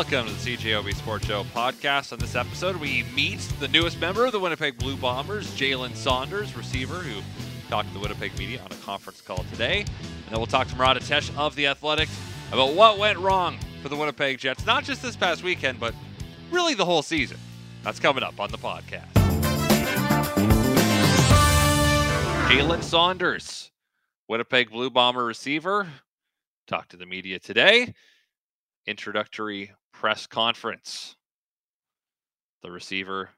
Welcome 0.00 0.28
to 0.28 0.32
the 0.32 0.56
CJOB 0.56 0.94
Sports 0.94 1.26
Show 1.26 1.44
podcast. 1.54 2.14
On 2.14 2.18
this 2.18 2.34
episode, 2.34 2.76
we 2.76 3.02
meet 3.14 3.38
the 3.60 3.68
newest 3.68 4.00
member 4.00 4.24
of 4.24 4.32
the 4.32 4.40
Winnipeg 4.40 4.78
Blue 4.78 4.96
Bombers, 4.96 5.46
Jalen 5.50 5.94
Saunders, 5.94 6.56
receiver, 6.56 6.94
who 6.94 7.20
talked 7.68 7.88
to 7.88 7.92
the 7.92 8.00
Winnipeg 8.00 8.36
media 8.38 8.62
on 8.62 8.72
a 8.72 8.76
conference 8.76 9.20
call 9.20 9.44
today. 9.50 9.80
And 9.80 10.30
then 10.30 10.38
we'll 10.38 10.46
talk 10.46 10.68
to 10.68 10.76
Murat 10.76 10.96
Ates 10.96 11.30
of 11.36 11.54
The 11.54 11.66
Athletic 11.66 12.08
about 12.50 12.72
what 12.72 12.96
went 12.96 13.18
wrong 13.18 13.58
for 13.82 13.90
the 13.90 13.94
Winnipeg 13.94 14.38
Jets, 14.38 14.64
not 14.64 14.84
just 14.84 15.02
this 15.02 15.16
past 15.16 15.42
weekend, 15.42 15.78
but 15.78 15.94
really 16.50 16.72
the 16.72 16.86
whole 16.86 17.02
season. 17.02 17.36
That's 17.82 18.00
coming 18.00 18.24
up 18.24 18.40
on 18.40 18.50
the 18.50 18.56
podcast. 18.56 19.12
Jalen 22.48 22.82
Saunders, 22.82 23.70
Winnipeg 24.28 24.70
Blue 24.70 24.88
Bomber 24.88 25.26
receiver, 25.26 25.86
talked 26.66 26.92
to 26.92 26.96
the 26.96 27.04
media 27.04 27.38
today 27.38 27.92
introductory 28.86 29.72
press 30.00 30.26
conference. 30.26 31.14
The 32.62 32.70
receiver 32.70 33.28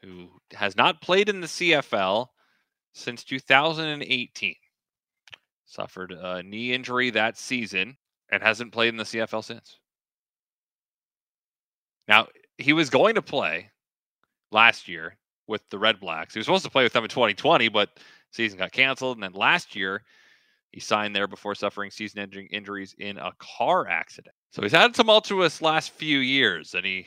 who 0.00 0.28
has 0.52 0.76
not 0.76 1.02
played 1.02 1.28
in 1.28 1.40
the 1.40 1.48
CFL 1.48 2.28
since 2.92 3.24
2018 3.24 4.54
suffered 5.66 6.12
a 6.12 6.44
knee 6.44 6.72
injury 6.72 7.10
that 7.10 7.36
season 7.36 7.96
and 8.30 8.40
hasn't 8.40 8.72
played 8.72 8.90
in 8.90 8.96
the 8.96 9.02
CFL 9.02 9.42
since. 9.42 9.80
Now, 12.06 12.28
he 12.58 12.72
was 12.72 12.90
going 12.90 13.16
to 13.16 13.22
play 13.22 13.72
last 14.52 14.86
year 14.86 15.16
with 15.48 15.68
the 15.68 15.80
Red 15.80 15.98
Blacks. 15.98 16.32
He 16.32 16.38
was 16.38 16.46
supposed 16.46 16.64
to 16.64 16.70
play 16.70 16.84
with 16.84 16.92
them 16.92 17.04
in 17.04 17.10
2020, 17.10 17.68
but 17.70 17.98
season 18.30 18.56
got 18.56 18.70
canceled. 18.70 19.16
And 19.16 19.24
then 19.24 19.32
last 19.32 19.74
year, 19.74 20.04
he 20.70 20.78
signed 20.78 21.16
there 21.16 21.26
before 21.26 21.56
suffering 21.56 21.90
season 21.90 22.20
ending 22.20 22.46
injuries 22.52 22.94
in 23.00 23.18
a 23.18 23.32
car 23.40 23.88
accident. 23.88 24.34
So 24.50 24.62
he's 24.62 24.72
had 24.72 24.94
tumultuous 24.94 25.60
last 25.60 25.90
few 25.92 26.18
years, 26.18 26.74
and 26.74 26.84
he 26.84 27.06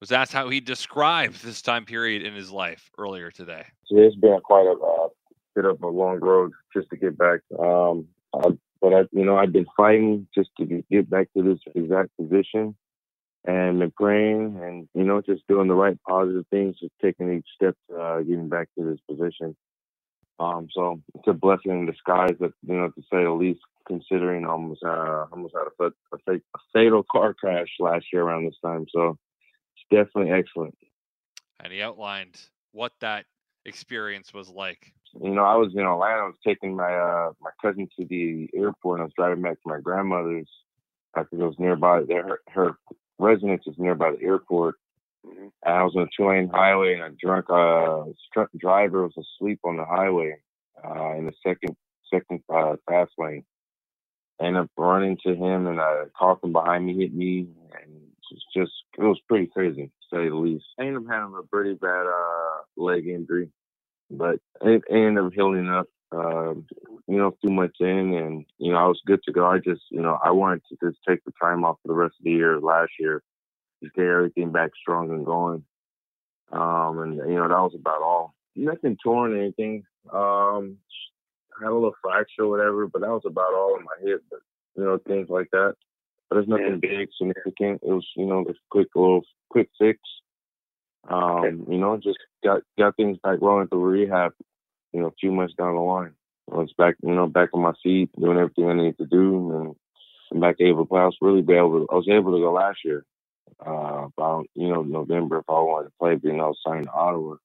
was 0.00 0.12
asked 0.12 0.32
how 0.32 0.48
he 0.48 0.60
described 0.60 1.42
this 1.44 1.62
time 1.62 1.84
period 1.84 2.22
in 2.22 2.34
his 2.34 2.50
life 2.50 2.90
earlier 2.98 3.30
today. 3.30 3.64
It's 3.90 4.16
been 4.16 4.38
quite 4.42 4.66
a 4.66 4.72
uh, 4.72 5.08
bit 5.54 5.64
of 5.64 5.82
a 5.82 5.88
long 5.88 6.20
road 6.20 6.52
just 6.74 6.90
to 6.90 6.96
get 6.96 7.16
back. 7.16 7.40
Um, 7.58 8.08
I, 8.34 8.50
but 8.80 8.92
I, 8.92 9.00
you 9.12 9.24
know, 9.24 9.36
I've 9.36 9.52
been 9.52 9.66
fighting 9.76 10.26
just 10.34 10.50
to 10.58 10.84
get 10.90 11.08
back 11.08 11.28
to 11.36 11.42
this 11.42 11.58
exact 11.74 12.10
position, 12.20 12.76
and 13.46 13.78
been 13.78 13.92
praying, 13.92 14.60
and 14.62 14.88
you 14.94 15.04
know, 15.04 15.22
just 15.22 15.46
doing 15.48 15.68
the 15.68 15.74
right 15.74 15.96
positive 16.06 16.44
things, 16.50 16.76
just 16.78 16.92
taking 17.00 17.32
each 17.32 17.46
step, 17.54 17.76
uh, 17.98 18.18
getting 18.18 18.48
back 18.48 18.68
to 18.78 18.84
this 18.84 18.98
position. 19.08 19.56
Um, 20.38 20.68
so 20.74 21.00
it's 21.14 21.28
a 21.28 21.32
blessing 21.32 21.70
in 21.70 21.86
disguise, 21.86 22.34
that, 22.40 22.52
you 22.66 22.74
know, 22.74 22.88
to 22.88 23.02
say 23.02 23.22
the 23.22 23.30
least 23.30 23.60
considering 23.86 24.44
almost 24.44 24.82
uh, 24.84 25.26
almost 25.32 25.54
had 25.54 25.86
a, 25.86 26.32
a, 26.32 26.34
a 26.36 26.58
fatal 26.72 27.04
car 27.10 27.34
crash 27.34 27.68
last 27.78 28.06
year 28.12 28.22
around 28.22 28.46
this 28.46 28.58
time. 28.64 28.86
So 28.94 29.18
it's 29.76 30.06
definitely 30.06 30.32
excellent. 30.32 30.76
And 31.60 31.72
he 31.72 31.82
outlined 31.82 32.40
what 32.72 32.92
that 33.00 33.26
experience 33.64 34.34
was 34.34 34.48
like. 34.48 34.92
You 35.20 35.30
know, 35.30 35.44
I 35.44 35.56
was 35.56 35.72
in 35.74 35.80
Atlanta. 35.80 36.22
I 36.22 36.26
was 36.26 36.36
taking 36.44 36.76
my 36.76 36.92
uh, 36.92 37.32
my 37.40 37.50
cousin 37.62 37.88
to 37.98 38.06
the 38.06 38.48
airport. 38.54 38.98
and 38.98 39.02
I 39.02 39.04
was 39.04 39.12
driving 39.16 39.42
back 39.42 39.62
to 39.62 39.68
my 39.68 39.80
grandmother's 39.80 40.48
I 41.16 41.20
think 41.24 41.42
it 41.42 41.46
was 41.46 41.58
nearby. 41.58 42.02
There, 42.06 42.26
her, 42.26 42.40
her 42.48 42.78
residence 43.18 43.62
is 43.66 43.76
nearby 43.78 44.12
the 44.12 44.24
airport. 44.24 44.76
Mm-hmm. 45.26 45.46
And 45.64 45.74
I 45.74 45.82
was 45.82 45.94
on 45.96 46.02
a 46.02 46.08
two 46.16 46.28
lane 46.28 46.50
highway, 46.52 46.94
and 46.94 47.02
a 47.02 47.10
drunk 47.10 47.46
uh, 47.48 48.04
driver 48.58 49.04
was 49.04 49.14
asleep 49.16 49.60
on 49.64 49.76
the 49.76 49.84
highway 49.84 50.36
uh, 50.84 51.16
in 51.16 51.26
the 51.26 51.32
second 51.46 51.76
second 52.12 52.42
uh, 52.52 52.76
fast 52.88 53.12
lane. 53.18 53.44
I 54.40 54.46
ended 54.46 54.62
up 54.62 54.70
running 54.76 55.18
to 55.24 55.34
him, 55.34 55.66
and 55.66 55.78
a 55.78 56.06
car 56.16 56.36
from 56.40 56.52
behind 56.52 56.86
me 56.86 56.96
hit 56.96 57.14
me, 57.14 57.46
and 57.80 57.92
it's 58.30 58.44
just 58.54 58.72
it 58.98 59.02
was 59.02 59.20
pretty 59.28 59.46
crazy, 59.46 59.84
to 59.84 60.16
say 60.16 60.28
the 60.28 60.34
least. 60.34 60.64
I 60.78 60.82
ended 60.82 61.02
up 61.02 61.08
having 61.08 61.36
a 61.38 61.42
pretty 61.42 61.74
bad 61.74 62.06
uh, 62.06 62.58
leg 62.76 63.06
injury, 63.06 63.50
but 64.10 64.36
it, 64.62 64.82
it 64.88 64.94
ended 64.94 65.24
up 65.24 65.32
healing 65.32 65.68
up. 65.68 65.86
Uh, 66.12 66.54
you 67.08 67.18
know, 67.18 67.36
two 67.42 67.50
months 67.50 67.76
in, 67.80 68.14
and 68.14 68.44
you 68.58 68.72
know, 68.72 68.78
I 68.78 68.86
was 68.86 69.00
good 69.04 69.20
to 69.24 69.32
go. 69.32 69.46
I 69.46 69.58
just, 69.58 69.82
you 69.90 70.00
know, 70.00 70.18
I 70.22 70.30
wanted 70.30 70.62
to 70.68 70.76
just 70.86 70.98
take 71.06 71.24
the 71.24 71.32
time 71.40 71.64
off 71.64 71.78
for 71.82 71.88
the 71.88 71.94
rest 71.94 72.14
of 72.20 72.24
the 72.24 72.30
year 72.30 72.60
last 72.60 72.92
year, 73.00 73.22
just 73.82 73.94
get 73.94 74.06
everything 74.06 74.52
back 74.52 74.70
strong 74.80 75.10
and 75.10 75.26
going. 75.26 75.64
Um, 76.52 76.98
and 77.00 77.16
you 77.16 77.34
know, 77.34 77.48
that 77.48 77.54
was 77.54 77.74
about 77.74 78.02
all. 78.02 78.34
Nothing 78.54 78.96
torn 79.02 79.34
or 79.34 79.40
anything. 79.40 79.84
Um, 80.12 80.78
had 81.60 81.70
a 81.70 81.74
little 81.74 81.94
fracture 82.02 82.42
or 82.42 82.50
whatever, 82.50 82.86
but 82.86 83.00
that 83.00 83.10
was 83.10 83.22
about 83.26 83.54
all 83.54 83.76
in 83.76 83.84
my 83.84 84.10
head. 84.10 84.20
But 84.30 84.40
you 84.76 84.84
know, 84.84 84.98
things 84.98 85.28
like 85.28 85.50
that. 85.52 85.74
But 86.28 86.38
it's 86.38 86.48
nothing 86.48 86.80
yeah. 86.82 86.96
big, 86.98 87.08
significant. 87.16 87.82
It 87.82 87.92
was, 87.92 88.06
you 88.16 88.26
know, 88.26 88.44
just 88.46 88.60
quick 88.70 88.88
little 88.94 89.22
quick 89.50 89.68
fix. 89.78 90.00
Um, 91.08 91.20
okay. 91.20 91.72
you 91.72 91.78
know, 91.78 91.96
just 91.96 92.18
got 92.42 92.62
got 92.78 92.96
things 92.96 93.18
back 93.22 93.38
rolling 93.40 93.68
through 93.68 93.84
rehab, 93.84 94.32
you 94.92 95.00
know, 95.00 95.08
a 95.08 95.14
few 95.20 95.32
months 95.32 95.54
down 95.54 95.74
the 95.74 95.80
line. 95.80 96.14
I 96.52 96.56
was 96.56 96.72
back, 96.76 96.96
you 97.02 97.14
know, 97.14 97.26
back 97.26 97.50
on 97.52 97.62
my 97.62 97.72
feet, 97.82 98.10
doing 98.20 98.38
everything 98.38 98.68
I 98.68 98.74
needed 98.74 98.98
to 98.98 99.06
do, 99.06 99.52
and 99.54 99.76
I'm 100.32 100.40
back 100.40 100.56
able 100.60 100.84
to 100.84 100.88
play. 100.88 101.00
I 101.00 101.06
was 101.06 101.16
really 101.20 101.40
able 101.40 101.86
to, 101.86 101.86
I 101.90 101.94
was 101.94 102.08
able 102.08 102.32
to 102.32 102.40
go 102.40 102.52
last 102.52 102.80
year, 102.84 103.04
uh, 103.66 104.08
about, 104.16 104.46
you 104.54 104.68
know, 104.68 104.82
November 104.82 105.38
if 105.38 105.44
I 105.48 105.52
wanted 105.52 105.88
to 105.88 105.92
play, 105.98 106.16
but, 106.16 106.28
you 106.28 106.36
know, 106.36 106.44
I 106.44 106.48
was 106.48 106.58
signed 106.66 106.84
to 106.84 106.92
Ottawa, 106.92 107.36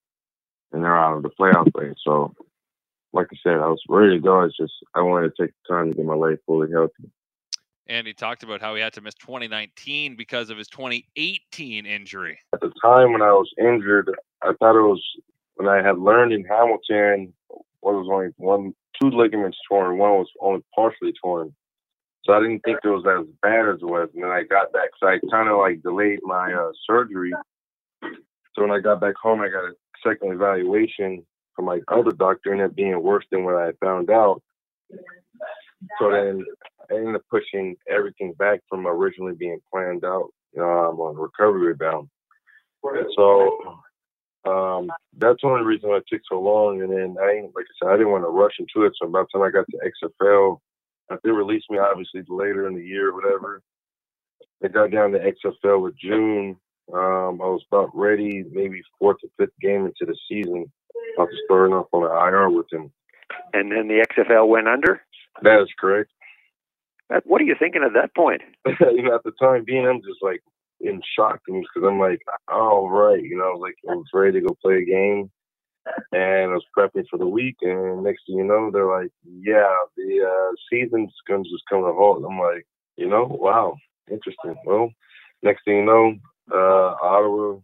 and 0.73 0.83
they're 0.83 0.97
out 0.97 1.15
of 1.15 1.23
the 1.23 1.29
playoff 1.29 1.71
race. 1.75 1.95
So 2.03 2.33
like 3.13 3.27
I 3.31 3.37
said, 3.43 3.57
I 3.57 3.67
was 3.67 3.81
ready 3.89 4.15
to 4.15 4.19
go. 4.19 4.41
It's 4.41 4.57
just 4.57 4.73
I 4.95 5.01
wanted 5.01 5.35
to 5.35 5.43
take 5.43 5.53
the 5.67 5.73
time 5.73 5.89
to 5.89 5.95
get 5.95 6.05
my 6.05 6.13
leg 6.13 6.37
fully 6.45 6.71
healthy. 6.71 7.11
And 7.87 8.05
he 8.05 8.13
talked 8.13 8.43
about 8.43 8.61
how 8.61 8.75
he 8.75 8.81
had 8.81 8.93
to 8.93 9.01
miss 9.01 9.15
2019 9.15 10.15
because 10.15 10.51
of 10.51 10.57
his 10.57 10.67
2018 10.67 11.87
injury. 11.87 12.37
At 12.53 12.59
the 12.59 12.71
time 12.83 13.13
when 13.13 13.23
I 13.23 13.31
was 13.31 13.51
injured, 13.59 14.11
I 14.43 14.53
thought 14.59 14.77
it 14.77 14.87
was 14.87 15.01
when 15.55 15.67
I 15.67 15.81
had 15.81 15.97
learned 15.97 16.31
in 16.31 16.45
Hamilton, 16.45 17.33
what 17.81 17.95
was 17.95 18.07
only 18.11 18.27
one, 18.37 18.73
two 19.01 19.09
ligaments 19.09 19.57
torn. 19.67 19.97
One 19.97 20.11
was 20.11 20.29
only 20.39 20.63
partially 20.75 21.13
torn. 21.19 21.55
So 22.25 22.33
I 22.33 22.39
didn't 22.39 22.59
think 22.59 22.77
it 22.83 22.89
was 22.89 23.05
as 23.07 23.25
bad 23.41 23.67
as 23.69 23.81
it 23.81 23.85
was. 23.85 24.09
And 24.13 24.23
then 24.23 24.29
I 24.29 24.43
got 24.43 24.71
back, 24.71 24.89
so 24.99 25.07
I 25.07 25.17
kind 25.31 25.49
of 25.49 25.57
like 25.57 25.81
delayed 25.81 26.19
my 26.21 26.53
uh, 26.53 26.71
surgery. 26.87 27.31
So 28.03 28.61
when 28.61 28.71
I 28.71 28.79
got 28.79 29.01
back 29.01 29.15
home, 29.21 29.41
I 29.41 29.49
got 29.49 29.63
a 29.63 29.73
second 30.05 30.31
evaluation 30.31 31.25
from 31.55 31.65
my 31.65 31.79
other 31.87 32.11
doctor 32.11 32.51
ended 32.51 32.69
up 32.69 32.75
being 32.75 33.01
worse 33.01 33.25
than 33.31 33.43
what 33.43 33.55
I 33.55 33.71
found 33.83 34.09
out. 34.09 34.41
So 35.99 36.11
then 36.11 36.43
I 36.89 36.95
ended 36.95 37.15
up 37.15 37.21
pushing 37.29 37.75
everything 37.89 38.33
back 38.33 38.61
from 38.69 38.87
originally 38.87 39.35
being 39.37 39.59
planned 39.71 40.03
out. 40.03 40.29
You 40.53 40.61
know, 40.61 40.67
I'm 40.67 40.99
on 40.99 41.15
recovery 41.15 41.67
rebound. 41.67 42.09
And 42.83 43.07
so 43.15 43.81
um, 44.45 44.89
that's 45.17 45.41
the 45.41 45.47
only 45.47 45.65
reason 45.65 45.89
why 45.89 45.97
it 45.97 46.05
took 46.07 46.21
so 46.29 46.39
long. 46.39 46.81
And 46.81 46.91
then 46.91 47.15
I 47.21 47.41
like 47.55 47.65
I 47.65 47.73
said, 47.85 47.93
I 47.93 47.97
didn't 47.97 48.11
want 48.11 48.23
to 48.23 48.29
rush 48.29 48.53
into 48.59 48.85
it. 48.85 48.93
So 49.01 49.07
by 49.07 49.21
the 49.21 49.27
time 49.33 49.47
I 49.47 49.51
got 49.51 49.65
to 49.69 50.09
XFL, 50.21 50.59
they 51.23 51.31
released 51.31 51.69
me 51.69 51.77
obviously 51.77 52.23
later 52.27 52.67
in 52.67 52.75
the 52.75 52.85
year 52.85 53.09
or 53.09 53.15
whatever. 53.15 53.61
They 54.61 54.69
got 54.69 54.91
down 54.91 55.11
to 55.11 55.19
XFL 55.19 55.81
with 55.81 55.97
June. 55.97 56.57
Um, 56.93 57.39
I 57.41 57.45
was 57.45 57.63
about 57.71 57.95
ready, 57.95 58.43
maybe 58.51 58.81
fourth 58.97 59.17
or 59.23 59.29
fifth 59.37 59.57
game 59.61 59.85
into 59.85 60.05
the 60.05 60.17
season 60.27 60.71
after 61.19 61.35
starting 61.45 61.73
off 61.73 61.87
on 61.91 62.03
the 62.03 62.09
IR 62.09 62.49
with 62.49 62.71
him. 62.71 62.91
And 63.53 63.71
then 63.71 63.87
the 63.87 64.05
XFL 64.09 64.47
went 64.47 64.67
under? 64.67 65.01
That 65.41 65.61
is 65.61 65.69
correct. 65.79 66.11
What 67.25 67.41
are 67.41 67.45
you 67.45 67.55
thinking 67.57 67.83
at 67.83 67.93
that 67.93 68.13
point? 68.15 68.41
you 68.65 69.01
know, 69.01 69.15
at 69.15 69.23
the 69.23 69.31
time 69.41 69.63
being, 69.65 69.87
I'm 69.87 70.01
just 70.01 70.21
like 70.21 70.41
in 70.79 71.01
shock 71.17 71.39
because 71.45 71.83
I'm 71.83 71.99
like, 71.99 72.19
oh, 72.51 72.87
right. 72.87 73.21
You 73.21 73.37
know, 73.37 73.45
I 73.45 73.53
was 73.53 73.61
like, 73.61 73.75
I 73.89 73.95
was 73.95 74.05
ready 74.13 74.39
to 74.39 74.47
go 74.47 74.57
play 74.61 74.77
a 74.77 74.85
game 74.85 75.31
and 76.11 76.51
I 76.51 76.53
was 76.53 76.65
prepping 76.77 77.05
for 77.09 77.17
the 77.17 77.27
week. 77.27 77.57
And 77.61 78.03
next 78.03 78.23
thing 78.25 78.37
you 78.37 78.43
know, 78.43 78.69
they're 78.71 78.85
like, 78.85 79.11
yeah, 79.25 79.75
the 79.97 80.25
uh, 80.25 80.55
season's 80.71 81.13
going 81.27 81.43
to 81.43 81.49
just 81.49 81.63
come 81.69 81.81
to 81.81 81.87
a 81.87 81.93
halt. 81.93 82.23
I'm 82.27 82.39
like, 82.39 82.65
you 82.97 83.07
know, 83.07 83.25
wow, 83.29 83.75
interesting. 84.11 84.55
Well, 84.65 84.91
next 85.41 85.63
thing 85.65 85.77
you 85.77 85.85
know, 85.85 86.13
uh, 86.51 86.95
Ottawa 87.01 87.59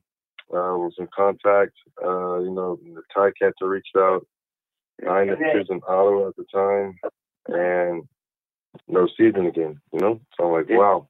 uh, 0.54 0.78
was 0.78 0.94
in 0.98 1.08
contact. 1.16 1.74
Uh, 2.04 2.40
you 2.40 2.52
know, 2.52 2.80
the 2.84 3.02
Ticats 3.16 3.54
reached 3.62 3.96
out. 3.98 4.26
I 5.10 5.28
up 5.28 5.40
choosing 5.54 5.82
Ottawa 5.88 6.30
at 6.30 6.36
the 6.38 6.46
time, 6.54 6.96
and 7.48 8.04
no 8.88 9.08
season 9.18 9.46
again. 9.48 9.80
You 9.92 10.00
know, 10.00 10.22
so 10.38 10.46
I'm 10.46 10.54
like, 10.54 10.70
wow. 10.70 11.08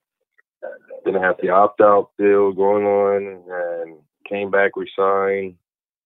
Then 1.04 1.16
I 1.16 1.22
have 1.22 1.36
the 1.40 1.50
opt 1.50 1.82
out 1.82 2.10
deal 2.18 2.52
going 2.52 2.86
on, 2.86 3.44
and 3.88 3.98
came 4.28 4.50
back, 4.50 4.72
resigned, 4.76 5.56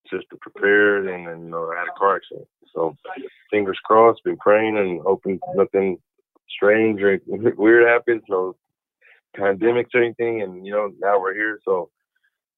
just 0.09 0.25
to 0.29 0.37
prepare, 0.37 0.97
and 0.97 1.27
then 1.27 1.45
you 1.45 1.49
know 1.49 1.71
I 1.71 1.79
had 1.79 1.87
a 1.87 1.97
car 1.97 2.17
accident. 2.17 2.47
So 2.73 2.95
fingers 3.49 3.79
crossed, 3.83 4.23
been 4.23 4.37
praying 4.37 4.77
and 4.77 5.01
hoping 5.01 5.39
nothing 5.55 5.97
strange 6.49 7.01
or 7.01 7.19
weird 7.57 7.87
happens, 7.87 8.23
no 8.27 8.55
pandemics 9.37 9.93
or 9.93 10.03
anything, 10.03 10.41
and 10.41 10.65
you 10.65 10.73
know 10.73 10.91
now 10.99 11.19
we're 11.19 11.33
here. 11.33 11.59
So 11.65 11.89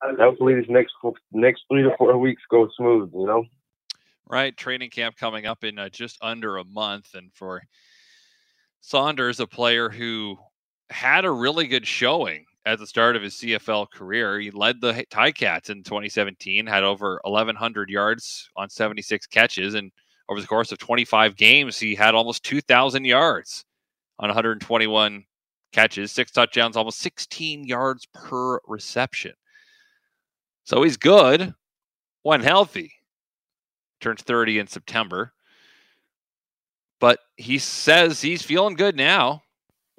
hopefully 0.01 0.55
these 0.55 0.69
next 0.69 0.93
next 1.31 1.63
three 1.71 1.83
to 1.83 1.91
four 1.97 2.17
weeks 2.17 2.41
go 2.49 2.69
smooth. 2.77 3.11
You 3.13 3.25
know. 3.25 3.45
Right, 4.27 4.55
training 4.55 4.91
camp 4.91 5.17
coming 5.17 5.45
up 5.45 5.63
in 5.63 5.77
uh, 5.77 5.89
just 5.89 6.17
under 6.21 6.57
a 6.57 6.63
month, 6.63 7.15
and 7.15 7.31
for 7.33 7.61
Saunders, 8.79 9.39
a 9.39 9.47
player 9.47 9.89
who 9.89 10.37
had 10.89 11.25
a 11.25 11.31
really 11.31 11.67
good 11.67 11.85
showing 11.85 12.45
at 12.65 12.79
the 12.79 12.87
start 12.87 13.15
of 13.15 13.23
his 13.23 13.35
CFL 13.35 13.89
career. 13.91 14.39
He 14.39 14.51
led 14.51 14.81
the 14.81 15.05
Ticats 15.11 15.69
in 15.69 15.83
2017, 15.83 16.67
had 16.67 16.83
over 16.83 17.19
1,100 17.23 17.89
yards 17.89 18.49
on 18.55 18.69
76 18.69 19.25
catches, 19.27 19.73
and 19.73 19.91
over 20.29 20.39
the 20.39 20.47
course 20.47 20.71
of 20.71 20.77
25 20.77 21.35
games, 21.35 21.77
he 21.77 21.95
had 21.95 22.15
almost 22.15 22.43
2,000 22.43 23.05
yards 23.05 23.65
on 24.19 24.29
121 24.29 25.25
catches, 25.73 26.11
six 26.11 26.31
touchdowns, 26.31 26.77
almost 26.77 26.99
16 26.99 27.65
yards 27.65 28.07
per 28.13 28.59
reception. 28.67 29.33
So 30.63 30.83
he's 30.83 30.97
good 30.97 31.53
when 32.23 32.41
healthy. 32.41 32.93
Turns 33.99 34.21
30 34.21 34.59
in 34.59 34.67
September. 34.67 35.33
But 36.99 37.19
he 37.35 37.57
says 37.57 38.21
he's 38.21 38.43
feeling 38.43 38.75
good 38.75 38.95
now. 38.95 39.43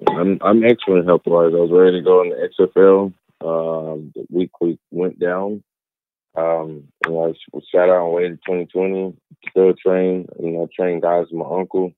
I'm 0.07 0.37
I'm 0.41 0.63
excellent 0.63 1.05
health 1.05 1.21
wise. 1.25 1.53
I 1.53 1.59
was 1.59 1.71
ready 1.71 1.99
to 1.99 2.03
go 2.03 2.21
in 2.21 2.29
the 2.29 2.49
XFL. 2.59 3.13
Um, 3.41 4.11
the 4.15 4.25
week 4.29 4.51
we 4.61 4.79
went 4.91 5.19
down. 5.19 5.63
Um, 6.35 6.87
know, 7.05 7.27
I 7.27 7.59
sat 7.71 7.89
out 7.89 8.05
and 8.05 8.13
waited 8.13 8.39
2020. 8.45 9.15
Still 9.49 9.73
train. 9.73 10.27
You 10.39 10.51
know, 10.51 10.69
train 10.75 10.99
guys 10.99 11.25
with 11.29 11.33
my 11.33 11.59
uncle. 11.59 11.93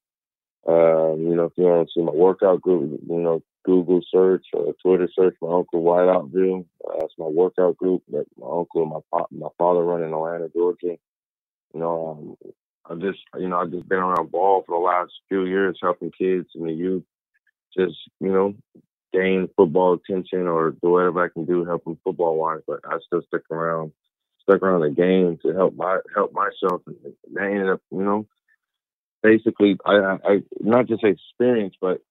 Um, 0.67 1.21
you 1.21 1.35
know, 1.35 1.45
if 1.45 1.53
you 1.57 1.65
want 1.65 1.87
to 1.87 1.91
see 1.93 2.03
my 2.03 2.11
workout 2.11 2.61
group, 2.61 2.99
you 3.07 3.19
know, 3.21 3.43
Google 3.65 4.01
search 4.11 4.45
or 4.53 4.73
Twitter 4.81 5.09
search 5.13 5.35
my 5.41 5.51
uncle 5.51 5.83
Whiteoutville. 5.83 6.65
Uh, 6.87 6.97
that's 6.99 7.13
my 7.17 7.25
workout 7.25 7.77
group 7.77 8.03
that 8.11 8.25
my 8.37 8.47
uncle 8.47 8.83
and 8.83 8.91
my 8.91 8.99
pop, 9.11 9.27
my 9.31 9.49
father 9.57 9.83
run 9.83 10.03
in 10.03 10.13
Atlanta, 10.13 10.49
Georgia. 10.49 10.97
You 11.73 11.79
know, 11.79 12.37
um, 12.43 12.51
I 12.89 12.95
just 12.95 13.19
you 13.37 13.49
know 13.49 13.57
I've 13.57 13.71
just 13.71 13.89
been 13.89 13.99
around 13.99 14.31
ball 14.31 14.63
for 14.65 14.79
the 14.79 14.85
last 14.85 15.11
few 15.27 15.45
years, 15.45 15.79
helping 15.81 16.11
kids 16.11 16.47
and 16.55 16.67
the 16.67 16.73
youth, 16.73 17.03
just 17.75 17.97
you 18.19 18.31
know 18.31 18.53
gain 19.11 19.49
football 19.57 19.93
attention 19.93 20.47
or 20.47 20.71
do 20.71 20.89
whatever 20.89 21.23
I 21.23 21.29
can 21.29 21.45
do 21.45 21.65
helping 21.65 21.97
football 22.03 22.37
wise. 22.37 22.61
But 22.67 22.81
I 22.85 22.97
still 23.05 23.21
stick 23.27 23.43
around, 23.49 23.91
stuck 24.43 24.61
around 24.61 24.81
the 24.81 24.89
game 24.91 25.39
to 25.41 25.53
help 25.53 25.75
my 25.75 25.97
help 26.13 26.33
myself, 26.33 26.81
and 26.85 26.97
I 27.39 27.45
ended 27.47 27.69
up 27.69 27.81
you 27.91 28.03
know 28.03 28.27
basically 29.25 29.77
I, 29.85 30.17
I 30.23 30.43
not 30.59 30.87
just 30.87 31.03
experience, 31.03 31.75
but 31.81 32.01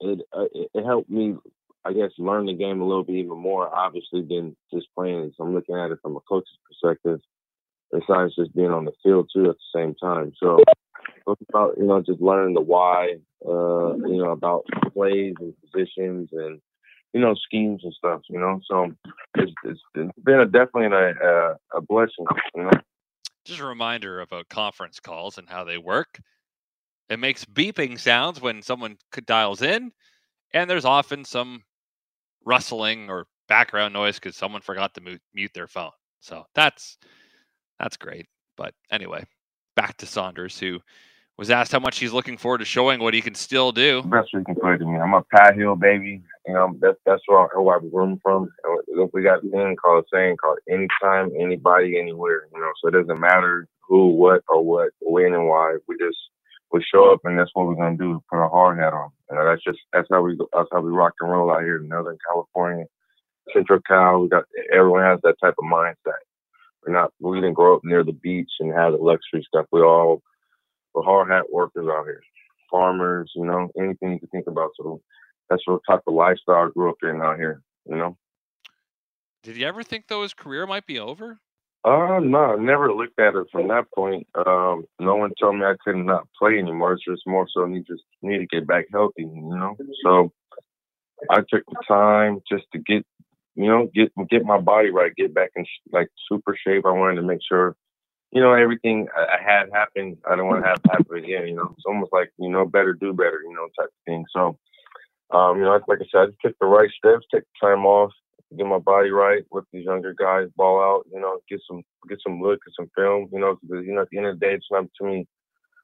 it, 0.00 0.20
uh, 0.32 0.46
it 0.52 0.84
helped 0.84 1.08
me, 1.08 1.36
I 1.84 1.92
guess, 1.92 2.10
learn 2.18 2.46
the 2.46 2.54
game 2.54 2.80
a 2.80 2.86
little 2.86 3.04
bit 3.04 3.16
even 3.16 3.38
more, 3.38 3.74
obviously, 3.74 4.22
than 4.22 4.56
just 4.72 4.88
playing. 4.96 5.32
So 5.36 5.44
I'm 5.44 5.54
looking 5.54 5.76
at 5.76 5.92
it 5.92 5.98
from 6.02 6.16
a 6.16 6.20
coach's 6.20 6.58
perspective, 6.68 7.20
besides 7.92 8.34
just 8.34 8.54
being 8.54 8.72
on 8.72 8.84
the 8.84 8.92
field 9.02 9.30
too 9.32 9.50
at 9.50 9.56
the 9.56 9.78
same 9.78 9.94
time. 9.94 10.32
So 10.42 10.58
about 11.48 11.78
you 11.78 11.84
know 11.84 12.02
just 12.02 12.20
learning 12.20 12.54
the 12.54 12.60
why, 12.60 13.14
uh, 13.46 13.96
you 14.06 14.18
know, 14.18 14.30
about 14.30 14.64
plays 14.92 15.34
and 15.38 15.54
positions 15.62 16.30
and 16.32 16.60
you 17.12 17.20
know 17.20 17.34
schemes 17.34 17.82
and 17.84 17.94
stuff. 17.94 18.22
You 18.28 18.40
know, 18.40 18.60
so 18.68 18.92
it's, 19.36 19.52
it's, 19.64 19.80
it's 19.94 20.12
been 20.22 20.40
a, 20.40 20.46
definitely 20.46 20.86
a, 20.86 21.54
a, 21.74 21.80
blessing. 21.80 22.26
You 22.54 22.64
know. 22.64 22.70
Just 23.44 23.60
a 23.60 23.64
reminder 23.64 24.20
about 24.20 24.48
conference 24.48 25.00
calls 25.00 25.38
and 25.38 25.48
how 25.48 25.64
they 25.64 25.78
work. 25.78 26.18
It 27.08 27.18
makes 27.18 27.44
beeping 27.44 27.98
sounds 27.98 28.40
when 28.40 28.62
someone 28.62 28.96
dials 29.26 29.62
in, 29.62 29.92
and 30.52 30.68
there's 30.70 30.84
often 30.84 31.24
some 31.24 31.62
rustling 32.44 33.10
or 33.10 33.26
background 33.48 33.92
noise 33.92 34.16
because 34.18 34.36
someone 34.36 34.62
forgot 34.62 34.94
to 34.94 35.00
mute, 35.00 35.20
mute 35.34 35.52
their 35.54 35.66
phone. 35.66 35.90
So 36.20 36.44
that's 36.54 36.96
that's 37.78 37.96
great. 37.96 38.26
But 38.56 38.72
anyway, 38.90 39.24
back 39.76 39.96
to 39.98 40.06
Saunders, 40.06 40.58
who 40.58 40.80
was 41.36 41.50
asked 41.50 41.72
how 41.72 41.80
much 41.80 41.98
he's 41.98 42.12
looking 42.12 42.38
forward 42.38 42.58
to 42.58 42.64
showing 42.64 43.00
what 43.00 43.12
he 43.12 43.20
can 43.20 43.34
still 43.34 43.72
do. 43.72 44.02
Best 44.02 44.28
we 44.32 44.44
can 44.44 44.54
put 44.54 44.78
to 44.78 44.86
me. 44.86 44.98
I'm 44.98 45.14
a 45.14 45.22
Pat 45.24 45.56
Hill 45.56 45.74
baby. 45.74 46.22
You 46.46 46.54
know, 46.54 46.76
that's 46.80 46.98
that's 47.04 47.22
where, 47.26 47.48
where 47.60 47.76
I'm 47.76 47.92
room 47.92 48.20
from. 48.22 48.50
We 49.12 49.22
got 49.22 49.44
a 49.44 49.50
thing 49.50 49.76
called 49.76 50.04
saying 50.12 50.36
called 50.36 50.58
anytime, 50.68 51.32
anybody, 51.38 51.98
anywhere. 51.98 52.46
You 52.54 52.60
know, 52.60 52.70
so 52.80 52.88
it 52.88 52.92
doesn't 52.92 53.20
matter 53.20 53.66
who, 53.86 54.08
what, 54.08 54.42
or 54.48 54.62
what, 54.64 54.90
when, 55.00 55.34
and 55.34 55.48
why. 55.48 55.76
We 55.88 55.96
just 55.98 56.16
we 56.74 56.84
show 56.92 57.12
up 57.12 57.20
and 57.22 57.38
that's 57.38 57.52
what 57.54 57.68
we're 57.68 57.76
gonna 57.76 57.96
do. 57.96 58.20
Put 58.28 58.44
a 58.44 58.48
hard 58.48 58.78
hat 58.78 58.92
on. 58.92 59.12
That's 59.30 59.62
just 59.62 59.78
that's 59.92 60.08
how 60.10 60.22
we 60.22 60.36
that's 60.52 60.68
how 60.72 60.80
we 60.80 60.90
rock 60.90 61.12
and 61.20 61.30
roll 61.30 61.52
out 61.52 61.62
here 61.62 61.76
in 61.76 61.88
Northern 61.88 62.18
California, 62.28 62.86
Central 63.54 63.80
Cal. 63.86 64.20
We 64.20 64.28
got 64.28 64.44
everyone 64.72 65.04
has 65.04 65.20
that 65.22 65.36
type 65.40 65.54
of 65.56 65.70
mindset. 65.72 66.24
We're 66.84 66.92
not 66.92 67.12
we 67.20 67.36
didn't 67.36 67.54
grow 67.54 67.76
up 67.76 67.84
near 67.84 68.02
the 68.02 68.12
beach 68.12 68.50
and 68.58 68.74
have 68.74 68.92
the 68.92 68.98
luxury 68.98 69.46
stuff. 69.46 69.66
We 69.70 69.82
all 69.82 70.20
we're 70.92 71.04
hard 71.04 71.30
hat 71.30 71.44
workers 71.52 71.86
out 71.88 72.06
here, 72.06 72.22
farmers. 72.68 73.30
You 73.36 73.44
know 73.44 73.68
anything 73.78 74.14
you 74.14 74.18
can 74.18 74.28
think 74.30 74.48
about. 74.48 74.70
So 74.76 75.00
that's 75.48 75.62
what 75.66 75.80
type 75.88 76.02
of 76.08 76.14
lifestyle 76.14 76.66
I 76.66 76.70
grew 76.74 76.90
up 76.90 76.96
in 77.04 77.22
out 77.22 77.36
here. 77.36 77.62
You 77.88 77.96
know. 77.96 78.16
Did 79.44 79.56
you 79.56 79.66
ever 79.66 79.84
think 79.84 80.08
though 80.08 80.24
his 80.24 80.34
career 80.34 80.66
might 80.66 80.86
be 80.86 80.98
over? 80.98 81.38
Uh, 81.84 82.18
no, 82.20 82.38
I 82.38 82.56
never 82.56 82.92
looked 82.92 83.18
at 83.20 83.34
it 83.34 83.46
from 83.52 83.68
that 83.68 83.86
point. 83.94 84.26
Um, 84.34 84.86
no 84.98 85.16
one 85.16 85.32
told 85.40 85.56
me 85.56 85.66
I 85.66 85.74
could 85.84 85.96
not 85.96 86.26
play 86.38 86.58
anymore. 86.58 86.94
It's 86.94 87.04
just 87.04 87.26
more 87.26 87.46
so 87.54 87.66
need 87.66 87.86
just 87.86 88.04
need 88.22 88.38
to 88.38 88.46
get 88.46 88.66
back 88.66 88.86
healthy, 88.92 89.22
you 89.24 89.42
know. 89.54 89.76
So 90.02 90.32
I 91.30 91.38
took 91.38 91.64
the 91.66 91.76
time 91.88 92.40
just 92.50 92.64
to 92.72 92.78
get, 92.78 93.04
you 93.54 93.66
know, 93.68 93.88
get 93.94 94.12
get 94.30 94.44
my 94.44 94.60
body 94.60 94.90
right, 94.90 95.14
get 95.16 95.34
back 95.34 95.50
in 95.56 95.64
like 95.92 96.08
super 96.30 96.56
shape. 96.66 96.86
I 96.86 96.92
wanted 96.92 97.16
to 97.16 97.22
make 97.22 97.40
sure, 97.48 97.76
you 98.32 98.42
know, 98.42 98.52
everything 98.54 99.08
I, 99.16 99.38
had 99.42 99.70
happened. 99.72 100.18
I 100.30 100.36
don't 100.36 100.48
want 100.48 100.64
to 100.64 100.68
have 100.68 100.80
happen 100.90 101.18
again. 101.18 101.48
You 101.48 101.56
know, 101.56 101.74
it's 101.76 101.86
almost 101.86 102.12
like 102.12 102.32
you 102.38 102.50
know, 102.50 102.66
better 102.66 102.94
do 102.94 103.12
better, 103.12 103.40
you 103.44 103.54
know, 103.54 103.68
type 103.78 103.88
of 103.88 104.04
thing. 104.06 104.24
So, 104.34 104.58
um, 105.36 105.58
you 105.58 105.64
know, 105.64 105.80
like 105.88 106.00
I 106.00 106.06
said, 106.12 106.30
I 106.30 106.48
took 106.48 106.56
the 106.60 106.66
right 106.66 106.90
steps, 106.98 107.26
take 107.32 107.44
the 107.44 107.66
time 107.68 107.86
off, 107.86 108.12
get 108.56 108.66
my 108.66 108.78
body 108.78 109.10
right, 109.10 109.44
with 109.50 109.64
these 109.72 109.84
younger 109.84 110.14
guys 110.14 110.48
ball 110.56 110.80
out, 110.80 111.06
you 111.12 111.20
know, 111.20 111.38
get 111.48 111.60
some 111.68 111.82
get 112.08 112.18
some 112.26 112.40
look 112.40 112.60
at 112.66 112.72
some 112.76 112.90
film, 112.96 113.28
you 113.32 113.40
know, 113.40 113.58
because 113.62 113.84
you 113.86 113.94
know 113.94 114.02
at 114.02 114.08
the 114.10 114.18
end 114.18 114.26
of 114.26 114.38
the 114.38 114.46
day, 114.46 114.54
it's 114.54 114.66
not 114.70 114.84
too 114.98 115.06
many 115.06 115.26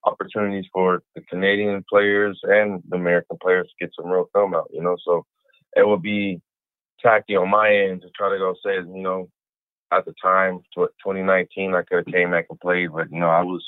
opportunities 0.04 0.66
for 0.72 1.02
the 1.14 1.22
Canadian 1.22 1.84
players 1.88 2.38
and 2.44 2.82
the 2.88 2.96
American 2.96 3.36
players 3.42 3.66
to 3.68 3.84
get 3.84 3.94
some 3.94 4.10
real 4.10 4.28
film 4.32 4.54
out, 4.54 4.70
you 4.72 4.82
know. 4.82 4.96
So 5.04 5.26
it 5.76 5.86
would 5.86 6.02
be 6.02 6.40
tacky 7.02 7.36
on 7.36 7.50
my 7.50 7.72
end 7.72 8.02
to 8.02 8.08
try 8.16 8.30
to 8.30 8.38
go 8.38 8.54
say, 8.64 8.76
you 8.76 9.02
know, 9.02 9.28
at 9.92 10.04
the 10.04 10.14
time, 10.22 10.60
2019, 10.74 11.74
I 11.74 11.82
could 11.82 12.06
have 12.06 12.14
came 12.14 12.30
back 12.30 12.46
and 12.48 12.60
played, 12.60 12.92
but 12.92 13.10
you 13.10 13.18
know, 13.18 13.28
I 13.28 13.42
was, 13.42 13.64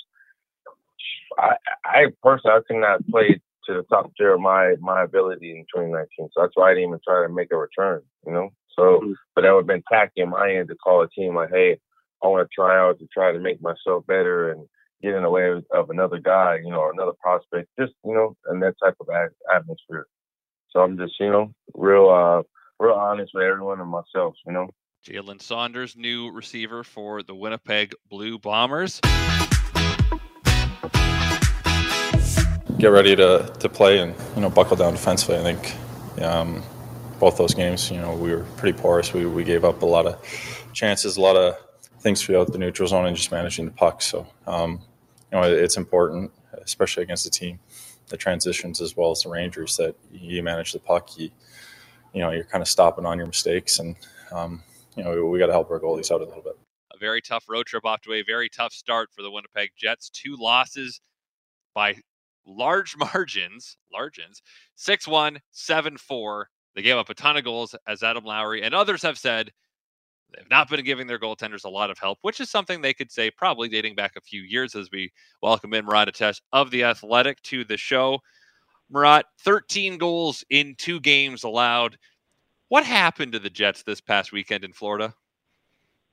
I, 1.38 1.56
I 1.84 2.06
personally, 2.22 2.56
I 2.56 2.60
could 2.66 2.80
not 2.80 3.06
play 3.08 3.40
to 3.66 3.74
the 3.74 3.82
top 3.84 4.10
tier 4.16 4.34
of 4.34 4.40
my 4.40 4.74
my 4.80 5.02
ability 5.02 5.50
in 5.50 5.64
2019. 5.74 6.28
So 6.32 6.42
that's 6.42 6.52
why 6.54 6.70
I 6.70 6.74
didn't 6.74 6.88
even 6.88 7.00
try 7.06 7.26
to 7.26 7.32
make 7.32 7.52
a 7.52 7.56
return, 7.56 8.02
you 8.26 8.32
know. 8.32 8.50
So, 8.78 8.82
mm-hmm. 8.82 9.12
but 9.34 9.42
that 9.42 9.52
would 9.52 9.62
have 9.62 9.66
been 9.66 9.82
tacky 9.90 10.22
on 10.22 10.30
my 10.30 10.54
end 10.54 10.68
to 10.68 10.74
call 10.76 11.02
a 11.02 11.08
team 11.08 11.34
like, 11.34 11.50
hey, 11.50 11.78
I 12.22 12.28
want 12.28 12.48
to 12.48 12.54
try 12.54 12.78
out 12.78 12.98
to 12.98 13.06
try 13.12 13.32
to 13.32 13.38
make 13.38 13.60
myself 13.60 14.06
better 14.06 14.50
and 14.50 14.66
get 15.02 15.14
in 15.14 15.22
the 15.22 15.30
way 15.30 15.50
of, 15.50 15.64
of 15.74 15.90
another 15.90 16.18
guy, 16.18 16.58
you 16.62 16.70
know, 16.70 16.78
or 16.78 16.92
another 16.92 17.12
prospect, 17.20 17.68
just, 17.78 17.92
you 18.04 18.14
know, 18.14 18.36
and 18.46 18.62
that 18.62 18.74
type 18.82 18.94
of 19.00 19.08
atmosphere. 19.52 20.06
So 20.70 20.80
I'm 20.80 20.96
just, 20.96 21.18
you 21.18 21.30
know, 21.30 21.52
real, 21.74 22.08
uh, 22.08 22.42
real 22.82 22.94
honest 22.94 23.32
with 23.34 23.44
everyone 23.44 23.80
and 23.80 23.90
myself, 23.90 24.34
you 24.46 24.52
know. 24.52 24.68
Jalen 25.04 25.42
Saunders, 25.42 25.96
new 25.96 26.30
receiver 26.30 26.84
for 26.84 27.24
the 27.24 27.34
Winnipeg 27.34 27.92
Blue 28.08 28.38
Bombers. 28.38 29.00
Get 32.78 32.88
ready 32.88 33.16
to, 33.16 33.52
to 33.58 33.68
play 33.68 33.98
and, 33.98 34.14
you 34.36 34.42
know, 34.42 34.50
buckle 34.50 34.76
down 34.76 34.92
defensively. 34.92 35.38
I 35.38 35.42
think 35.42 36.22
um, 36.22 36.62
both 37.22 37.38
those 37.38 37.54
games, 37.54 37.88
you 37.88 37.98
know, 37.98 38.16
we 38.16 38.34
were 38.34 38.42
pretty 38.56 38.76
porous. 38.76 39.12
We, 39.12 39.26
we 39.26 39.44
gave 39.44 39.64
up 39.64 39.82
a 39.82 39.86
lot 39.86 40.06
of 40.06 40.20
chances, 40.72 41.16
a 41.16 41.20
lot 41.20 41.36
of 41.36 41.56
things 42.00 42.20
throughout 42.20 42.50
the 42.50 42.58
neutral 42.58 42.88
zone, 42.88 43.06
and 43.06 43.16
just 43.16 43.30
managing 43.30 43.66
the 43.66 43.70
puck. 43.70 44.02
So, 44.02 44.26
um, 44.48 44.80
you 45.30 45.38
know, 45.38 45.44
it's 45.44 45.76
important, 45.76 46.32
especially 46.64 47.04
against 47.04 47.22
the 47.22 47.30
team 47.30 47.60
the 48.08 48.16
transitions 48.16 48.80
as 48.80 48.96
well 48.96 49.12
as 49.12 49.22
the 49.22 49.28
Rangers 49.28 49.76
that 49.76 49.94
you 50.10 50.42
manage 50.42 50.72
the 50.72 50.80
puck. 50.80 51.16
You, 51.16 51.30
you 52.12 52.22
know, 52.22 52.32
you're 52.32 52.42
kind 52.42 52.60
of 52.60 52.66
stopping 52.66 53.06
on 53.06 53.18
your 53.18 53.28
mistakes, 53.28 53.78
and 53.78 53.94
um, 54.32 54.60
you 54.96 55.04
know, 55.04 55.24
we 55.26 55.38
got 55.38 55.46
to 55.46 55.52
help 55.52 55.70
our 55.70 55.78
goalies 55.78 56.10
out 56.10 56.22
a 56.22 56.24
little 56.24 56.42
bit. 56.42 56.58
A 56.92 56.98
very 56.98 57.22
tough 57.22 57.44
road 57.48 57.66
trip 57.66 57.84
off 57.84 58.00
to 58.00 58.14
a 58.14 58.24
very 58.24 58.48
tough 58.48 58.72
start 58.72 59.10
for 59.14 59.22
the 59.22 59.30
Winnipeg 59.30 59.70
Jets. 59.78 60.10
Two 60.10 60.34
losses 60.36 61.00
by 61.72 61.98
large 62.44 62.96
margins, 63.14 63.76
margins, 63.92 64.42
6 64.74 65.06
1, 65.06 65.38
7 65.52 65.96
4 65.98 66.48
they 66.74 66.82
gave 66.82 66.96
up 66.96 67.10
a 67.10 67.14
ton 67.14 67.36
of 67.36 67.44
goals, 67.44 67.74
as 67.86 68.02
Adam 68.02 68.24
Lowry 68.24 68.62
and 68.62 68.74
others 68.74 69.02
have 69.02 69.18
said. 69.18 69.50
They've 70.34 70.50
not 70.50 70.70
been 70.70 70.82
giving 70.82 71.06
their 71.06 71.18
goaltenders 71.18 71.64
a 71.64 71.68
lot 71.68 71.90
of 71.90 71.98
help, 71.98 72.18
which 72.22 72.40
is 72.40 72.48
something 72.48 72.80
they 72.80 72.94
could 72.94 73.10
say 73.10 73.30
probably 73.30 73.68
dating 73.68 73.94
back 73.94 74.12
a 74.16 74.20
few 74.22 74.40
years 74.40 74.74
as 74.74 74.88
we 74.90 75.12
welcome 75.42 75.74
in 75.74 75.84
Murat 75.84 76.08
Ates 76.08 76.40
of 76.52 76.70
The 76.70 76.84
Athletic 76.84 77.42
to 77.42 77.64
the 77.64 77.76
show. 77.76 78.18
Murat, 78.90 79.26
13 79.40 79.98
goals 79.98 80.44
in 80.48 80.74
two 80.78 81.00
games 81.00 81.44
allowed. 81.44 81.98
What 82.68 82.84
happened 82.84 83.32
to 83.32 83.38
the 83.38 83.50
Jets 83.50 83.82
this 83.82 84.00
past 84.00 84.32
weekend 84.32 84.64
in 84.64 84.72
Florida? 84.72 85.14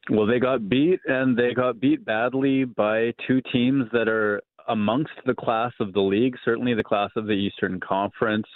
Well, 0.09 0.25
they 0.25 0.39
got 0.39 0.67
beat, 0.67 0.99
and 1.05 1.37
they 1.37 1.53
got 1.53 1.79
beat 1.79 2.03
badly 2.03 2.65
by 2.65 3.13
two 3.27 3.41
teams 3.53 3.85
that 3.93 4.07
are 4.07 4.41
amongst 4.67 5.13
the 5.25 5.33
class 5.33 5.71
of 5.79 5.93
the 5.93 6.01
league, 6.01 6.35
certainly 6.43 6.73
the 6.73 6.83
class 6.83 7.11
of 7.15 7.25
the 7.25 7.33
Eastern 7.33 7.79
Conference, 7.79 8.47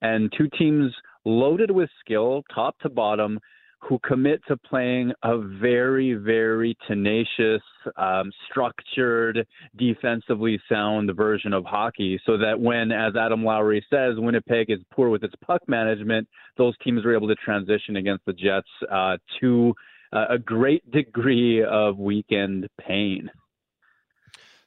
and 0.00 0.32
two 0.36 0.48
teams 0.58 0.92
loaded 1.24 1.70
with 1.70 1.88
skill, 2.00 2.42
top 2.54 2.78
to 2.80 2.88
bottom, 2.88 3.38
who 3.82 3.98
commit 4.06 4.40
to 4.46 4.56
playing 4.56 5.12
a 5.24 5.38
very, 5.38 6.14
very 6.14 6.76
tenacious, 6.86 7.62
um, 7.96 8.30
structured, 8.48 9.44
defensively 9.76 10.60
sound 10.68 11.10
version 11.16 11.52
of 11.52 11.64
hockey. 11.64 12.20
So 12.24 12.38
that 12.38 12.58
when, 12.58 12.92
as 12.92 13.16
Adam 13.16 13.44
Lowry 13.44 13.84
says, 13.90 14.14
Winnipeg 14.18 14.70
is 14.70 14.78
poor 14.92 15.08
with 15.08 15.24
its 15.24 15.34
puck 15.44 15.62
management, 15.66 16.28
those 16.56 16.74
teams 16.84 17.04
are 17.04 17.14
able 17.14 17.26
to 17.26 17.34
transition 17.34 17.96
against 17.96 18.24
the 18.24 18.32
Jets 18.32 18.68
uh, 18.90 19.16
to 19.40 19.74
uh, 20.12 20.26
a 20.30 20.38
great 20.38 20.88
degree 20.92 21.64
of 21.64 21.98
weekend 21.98 22.68
pain. 22.80 23.30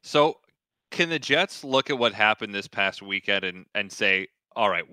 So, 0.01 0.39
can 0.91 1.09
the 1.09 1.19
Jets 1.19 1.63
look 1.63 1.89
at 1.89 1.97
what 1.97 2.13
happened 2.13 2.53
this 2.53 2.67
past 2.67 3.01
weekend 3.01 3.43
and, 3.43 3.65
and 3.73 3.91
say, 3.91 4.27
all 4.55 4.69
right, 4.69 4.85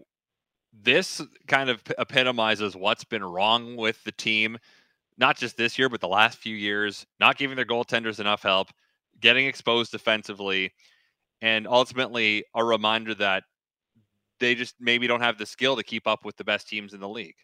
this 0.73 1.21
kind 1.47 1.69
of 1.71 1.83
epitomizes 1.99 2.75
what's 2.75 3.05
been 3.05 3.25
wrong 3.25 3.77
with 3.77 4.03
the 4.05 4.13
team, 4.13 4.59
not 5.19 5.37
just 5.37 5.57
this 5.57 5.79
year, 5.79 5.89
but 5.89 6.01
the 6.01 6.09
last 6.09 6.39
few 6.39 6.57
years, 6.57 7.07
not 7.21 7.37
giving 7.37 7.57
their 7.57 7.67
goaltenders 7.67 8.21
enough 8.21 8.43
help, 8.43 8.69
getting 9.21 9.47
exposed 9.47 9.93
defensively, 9.93 10.73
and 11.41 11.67
ultimately 11.67 12.45
a 12.55 12.65
reminder 12.65 13.15
that 13.15 13.45
they 14.41 14.55
just 14.55 14.75
maybe 14.81 15.07
don't 15.07 15.21
have 15.21 15.39
the 15.39 15.47
skill 15.47 15.77
to 15.77 15.83
keep 15.83 16.07
up 16.07 16.25
with 16.25 16.37
the 16.37 16.45
best 16.45 16.69
teams 16.69 16.95
in 16.95 17.01
the 17.01 17.09
league. 17.09 17.37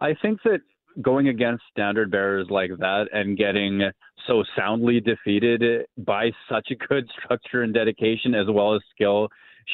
I 0.00 0.14
think 0.14 0.40
that 0.44 0.60
going 1.02 1.28
against 1.28 1.62
standard 1.70 2.10
bearers 2.10 2.48
like 2.50 2.70
that 2.78 3.06
and 3.12 3.36
getting 3.36 3.82
so 4.26 4.42
soundly 4.56 5.00
defeated 5.00 5.86
by 5.98 6.30
such 6.48 6.68
a 6.70 6.74
good 6.74 7.08
structure 7.24 7.62
and 7.62 7.72
dedication 7.74 8.34
as 8.34 8.46
well 8.48 8.74
as 8.74 8.80
skill 8.94 9.28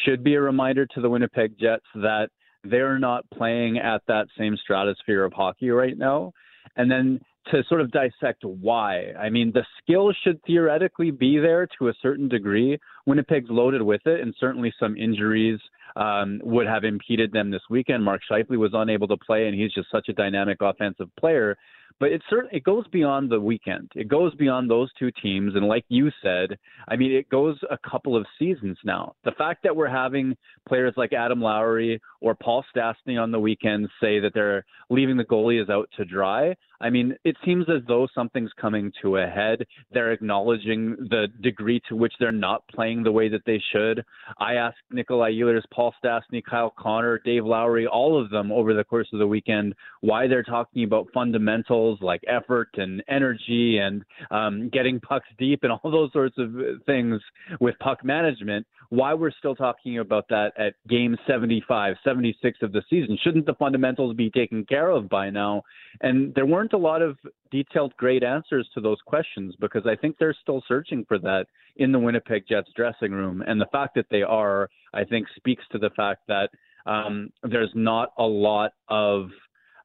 should 0.04 0.24
be 0.24 0.34
a 0.34 0.40
reminder 0.40 0.86
to 0.86 1.00
the 1.00 1.08
Winnipeg 1.08 1.58
Jets 1.58 1.86
that 1.94 2.28
they're 2.64 2.98
not 2.98 3.28
playing 3.30 3.78
at 3.78 4.02
that 4.08 4.26
same 4.38 4.56
stratosphere 4.56 5.24
of 5.24 5.32
hockey 5.32 5.70
right 5.70 5.96
now. 5.96 6.32
And 6.76 6.90
then 6.90 7.20
to 7.52 7.62
sort 7.68 7.80
of 7.80 7.90
dissect 7.90 8.42
why. 8.42 9.12
I 9.18 9.28
mean, 9.28 9.52
the 9.52 9.64
skill 9.82 10.12
should 10.24 10.40
theoretically 10.46 11.10
be 11.10 11.38
there 11.38 11.68
to 11.78 11.88
a 11.88 11.94
certain 12.00 12.28
degree. 12.28 12.78
Winnipeg's 13.06 13.50
loaded 13.50 13.82
with 13.82 14.06
it, 14.06 14.20
and 14.20 14.34
certainly 14.38 14.72
some 14.78 14.96
injuries 14.96 15.60
um, 15.96 16.40
would 16.42 16.66
have 16.66 16.84
impeded 16.84 17.32
them 17.32 17.50
this 17.50 17.62
weekend. 17.70 18.02
Mark 18.04 18.22
Scheifele 18.30 18.56
was 18.56 18.72
unable 18.74 19.08
to 19.08 19.16
play, 19.16 19.46
and 19.46 19.54
he's 19.58 19.72
just 19.72 19.90
such 19.90 20.08
a 20.08 20.12
dynamic 20.12 20.58
offensive 20.60 21.08
player. 21.18 21.56
But 22.00 22.10
it 22.10 22.22
certainly 22.28 22.56
it 22.56 22.64
goes 22.64 22.86
beyond 22.88 23.30
the 23.30 23.40
weekend. 23.40 23.92
It 23.94 24.08
goes 24.08 24.34
beyond 24.34 24.68
those 24.68 24.90
two 24.98 25.10
teams, 25.22 25.54
and 25.54 25.66
like 25.66 25.84
you 25.88 26.10
said, 26.22 26.58
I 26.88 26.96
mean, 26.96 27.12
it 27.12 27.28
goes 27.28 27.56
a 27.70 27.78
couple 27.88 28.16
of 28.16 28.26
seasons 28.38 28.76
now. 28.84 29.14
The 29.24 29.32
fact 29.32 29.62
that 29.62 29.76
we're 29.76 29.88
having 29.88 30.36
players 30.68 30.94
like 30.96 31.12
Adam 31.12 31.40
Lowry 31.40 32.00
or 32.20 32.34
Paul 32.34 32.64
Stastny 32.74 33.20
on 33.20 33.30
the 33.30 33.38
weekends 33.38 33.88
say 34.00 34.18
that 34.18 34.32
they're 34.34 34.64
leaving 34.90 35.16
the 35.16 35.24
goalies 35.24 35.70
out 35.70 35.88
to 35.96 36.04
dry. 36.04 36.56
I 36.80 36.90
mean, 36.90 37.16
it 37.24 37.36
seems 37.44 37.66
as 37.68 37.82
though 37.86 38.08
something's 38.12 38.52
coming 38.60 38.92
to 39.02 39.18
a 39.18 39.26
head. 39.26 39.64
They're 39.92 40.12
acknowledging 40.12 40.96
the 40.98 41.28
degree 41.42 41.80
to 41.88 41.96
which 41.96 42.14
they're 42.18 42.32
not 42.32 42.66
playing 42.68 42.93
the 43.02 43.12
way 43.12 43.28
that 43.28 43.42
they 43.46 43.62
should. 43.72 44.04
I 44.38 44.54
asked 44.54 44.78
Nikolai 44.90 45.32
Ehlers, 45.32 45.62
Paul 45.72 45.94
Stastny, 46.02 46.42
Kyle 46.48 46.72
Connor, 46.78 47.20
Dave 47.24 47.44
Lowry, 47.44 47.86
all 47.86 48.20
of 48.20 48.30
them 48.30 48.52
over 48.52 48.74
the 48.74 48.84
course 48.84 49.08
of 49.12 49.18
the 49.18 49.26
weekend, 49.26 49.74
why 50.00 50.26
they're 50.26 50.42
talking 50.42 50.84
about 50.84 51.08
fundamentals 51.12 51.98
like 52.00 52.22
effort 52.28 52.68
and 52.74 53.02
energy 53.08 53.78
and 53.78 54.04
um, 54.30 54.68
getting 54.72 55.00
pucks 55.00 55.28
deep 55.38 55.60
and 55.62 55.72
all 55.82 55.90
those 55.90 56.12
sorts 56.12 56.36
of 56.38 56.54
things 56.86 57.20
with 57.60 57.74
puck 57.80 58.04
management. 58.04 58.66
Why 58.90 59.14
we're 59.14 59.32
still 59.32 59.56
talking 59.56 59.98
about 59.98 60.28
that 60.28 60.52
at 60.58 60.74
game 60.88 61.16
75, 61.26 61.96
76 62.04 62.58
of 62.62 62.72
the 62.72 62.82
season? 62.88 63.18
Shouldn't 63.22 63.46
the 63.46 63.54
fundamentals 63.54 64.14
be 64.14 64.30
taken 64.30 64.64
care 64.64 64.90
of 64.90 65.08
by 65.08 65.30
now? 65.30 65.62
And 66.00 66.34
there 66.34 66.46
weren't 66.46 66.74
a 66.74 66.78
lot 66.78 67.02
of 67.02 67.16
detailed, 67.50 67.96
great 67.96 68.22
answers 68.22 68.68
to 68.74 68.80
those 68.80 68.98
questions 69.06 69.54
because 69.60 69.86
I 69.86 69.96
think 69.96 70.16
they're 70.18 70.36
still 70.42 70.62
searching 70.66 71.04
for 71.06 71.18
that 71.20 71.46
in 71.76 71.92
the 71.92 71.98
Winnipeg 71.98 72.44
Jets 72.48 72.70
dressing 72.76 73.12
room. 73.12 73.42
And 73.46 73.60
the 73.60 73.68
fact 73.72 73.94
that 73.96 74.06
they 74.10 74.22
are, 74.22 74.68
I 74.92 75.04
think, 75.04 75.26
speaks 75.36 75.64
to 75.72 75.78
the 75.78 75.90
fact 75.90 76.22
that 76.28 76.50
um, 76.86 77.30
there's 77.42 77.72
not 77.74 78.12
a 78.18 78.24
lot 78.24 78.72
of 78.88 79.30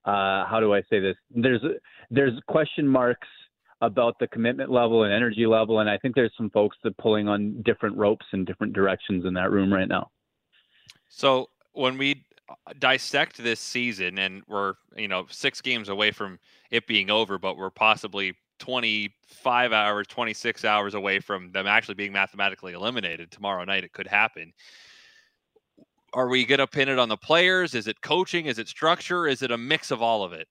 uh, 0.06 0.46
how 0.46 0.60
do 0.60 0.74
I 0.74 0.82
say 0.89 1.00
this? 1.00 1.16
There's 1.30 1.62
there's 2.10 2.34
question 2.48 2.88
marks 2.88 3.28
about 3.82 4.16
the 4.20 4.28
commitment 4.28 4.72
level 4.72 5.04
and 5.04 5.13
energy 5.13 5.46
level, 5.46 5.80
and 5.80 5.89
I 5.89 5.98
think 5.98 6.16
there's 6.16 6.34
some 6.38 6.50
folks 6.50 6.78
that 6.84 6.98
pulling 6.98 7.28
on 7.28 7.62
different 7.63 7.98
ropes 7.98 8.25
in 8.34 8.46
different 8.46 8.74
directions 8.74 9.25
in 9.25 9.34
that 9.36 9.51
room 9.51 9.72
right 9.74 9.88
now. 9.88 10.10
So 11.08 11.50
when 11.74 11.98
we 11.98 12.25
dissect 12.79 13.38
this 13.38 13.60
season, 13.60 14.18
and 14.20 14.44
we're 14.48 14.74
you 14.96 15.08
know 15.08 15.25
six 15.29 15.62
games 15.62 15.89
away 15.89 16.12
from 16.12 16.39
it 16.72 16.88
being 16.88 17.10
over, 17.10 17.38
but 17.38 17.58
we're 17.58 17.70
possibly 17.70 18.34
25 18.60 19.74
hours, 19.74 20.08
26 20.08 20.65
hours 20.65 20.94
away 20.94 21.20
from 21.20 21.51
them 21.51 21.65
actually 21.68 21.96
being 21.96 22.12
mathematically 22.12 22.74
eliminated 22.74 23.32
tomorrow 23.32 23.63
night. 23.63 23.84
It 23.84 23.94
could 23.94 24.08
happen. 24.08 24.53
Are 26.13 26.27
we 26.27 26.46
going 26.46 26.60
to 26.60 26.68
pin 26.68 26.89
it 26.89 27.00
on 27.00 27.10
the 27.10 27.18
players? 27.18 27.75
Is 27.75 27.88
it 27.88 28.01
coaching? 28.01 28.48
Is 28.48 28.60
it 28.60 28.68
structure? 28.68 29.27
Is 29.27 29.41
it 29.41 29.51
a 29.51 29.58
mix 29.58 29.91
of 29.91 30.01
all 30.01 30.24
of 30.24 30.34
it? 30.34 30.48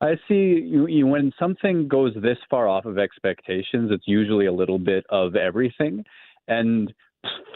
I 0.00 0.16
see 0.26 0.60
you, 0.64 0.88
you, 0.88 1.06
when 1.06 1.32
something 1.38 1.86
goes 1.86 2.12
this 2.16 2.38
far 2.50 2.66
off 2.66 2.86
of 2.86 2.98
expectations, 2.98 3.90
it's 3.92 4.08
usually 4.08 4.46
a 4.46 4.52
little 4.52 4.78
bit 4.78 5.04
of 5.10 5.36
everything. 5.36 6.04
And 6.48 6.92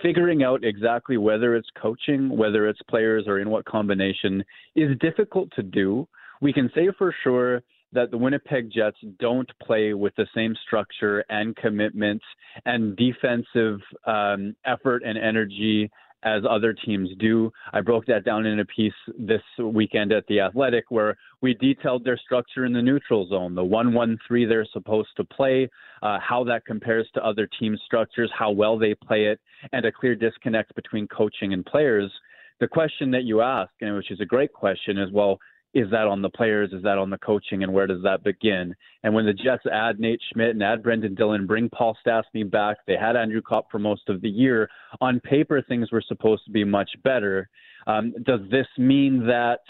figuring 0.02 0.42
out 0.42 0.64
exactly 0.64 1.16
whether 1.16 1.56
it's 1.56 1.68
coaching, 1.80 2.28
whether 2.36 2.68
it's 2.68 2.80
players, 2.88 3.24
or 3.26 3.40
in 3.40 3.50
what 3.50 3.64
combination 3.64 4.44
is 4.74 4.96
difficult 5.00 5.50
to 5.56 5.62
do. 5.62 6.06
We 6.40 6.52
can 6.52 6.70
say 6.74 6.88
for 6.96 7.14
sure 7.24 7.62
that 7.92 8.10
the 8.10 8.18
Winnipeg 8.18 8.70
Jets 8.70 8.98
don't 9.18 9.50
play 9.62 9.94
with 9.94 10.14
the 10.16 10.26
same 10.34 10.54
structure 10.66 11.24
and 11.30 11.56
commitment 11.56 12.20
and 12.64 12.96
defensive 12.96 13.80
um, 14.06 14.54
effort 14.64 15.02
and 15.04 15.16
energy 15.16 15.90
as 16.26 16.42
other 16.48 16.72
teams 16.72 17.08
do. 17.20 17.52
I 17.72 17.80
broke 17.80 18.04
that 18.06 18.24
down 18.24 18.46
in 18.46 18.58
a 18.58 18.64
piece 18.64 18.92
this 19.16 19.40
weekend 19.62 20.12
at 20.12 20.26
The 20.26 20.40
Athletic 20.40 20.84
where 20.88 21.16
we 21.40 21.54
detailed 21.54 22.04
their 22.04 22.18
structure 22.18 22.64
in 22.64 22.72
the 22.72 22.82
neutral 22.82 23.28
zone, 23.28 23.54
the 23.54 23.64
1 23.64 23.94
1 23.94 24.18
3 24.26 24.44
they're 24.44 24.66
supposed 24.72 25.10
to 25.16 25.24
play, 25.24 25.70
uh, 26.02 26.18
how 26.20 26.42
that 26.44 26.64
compares 26.66 27.08
to 27.14 27.24
other 27.24 27.48
team 27.58 27.78
structures, 27.86 28.30
how 28.36 28.50
well 28.50 28.76
they 28.76 28.94
play 28.94 29.26
it, 29.26 29.40
and 29.72 29.86
a 29.86 29.92
clear 29.92 30.16
disconnect 30.16 30.74
between 30.74 31.06
coaching 31.06 31.52
and 31.52 31.64
players. 31.64 32.10
The 32.58 32.66
question 32.66 33.10
that 33.12 33.24
you 33.24 33.40
ask, 33.40 33.70
and 33.80 33.94
which 33.94 34.10
is 34.10 34.20
a 34.20 34.24
great 34.24 34.52
question, 34.52 34.98
is 34.98 35.12
well, 35.12 35.38
is 35.76 35.90
that 35.90 36.06
on 36.06 36.22
the 36.22 36.30
players? 36.30 36.72
Is 36.72 36.82
that 36.84 36.96
on 36.96 37.10
the 37.10 37.18
coaching? 37.18 37.62
And 37.62 37.70
where 37.70 37.86
does 37.86 38.02
that 38.02 38.24
begin? 38.24 38.74
And 39.02 39.14
when 39.14 39.26
the 39.26 39.34
Jets 39.34 39.64
add 39.70 40.00
Nate 40.00 40.20
Schmidt 40.32 40.50
and 40.50 40.62
add 40.62 40.82
Brendan 40.82 41.14
Dillon, 41.14 41.46
bring 41.46 41.68
Paul 41.68 41.94
Stastny 42.04 42.50
back, 42.50 42.78
they 42.86 42.96
had 42.96 43.14
Andrew 43.14 43.42
Copp 43.42 43.70
for 43.70 43.78
most 43.78 44.08
of 44.08 44.22
the 44.22 44.28
year. 44.28 44.70
On 45.02 45.20
paper, 45.20 45.60
things 45.60 45.92
were 45.92 46.02
supposed 46.08 46.46
to 46.46 46.50
be 46.50 46.64
much 46.64 46.88
better. 47.04 47.50
Um, 47.86 48.14
does 48.24 48.40
this 48.50 48.66
mean 48.78 49.26
that 49.26 49.60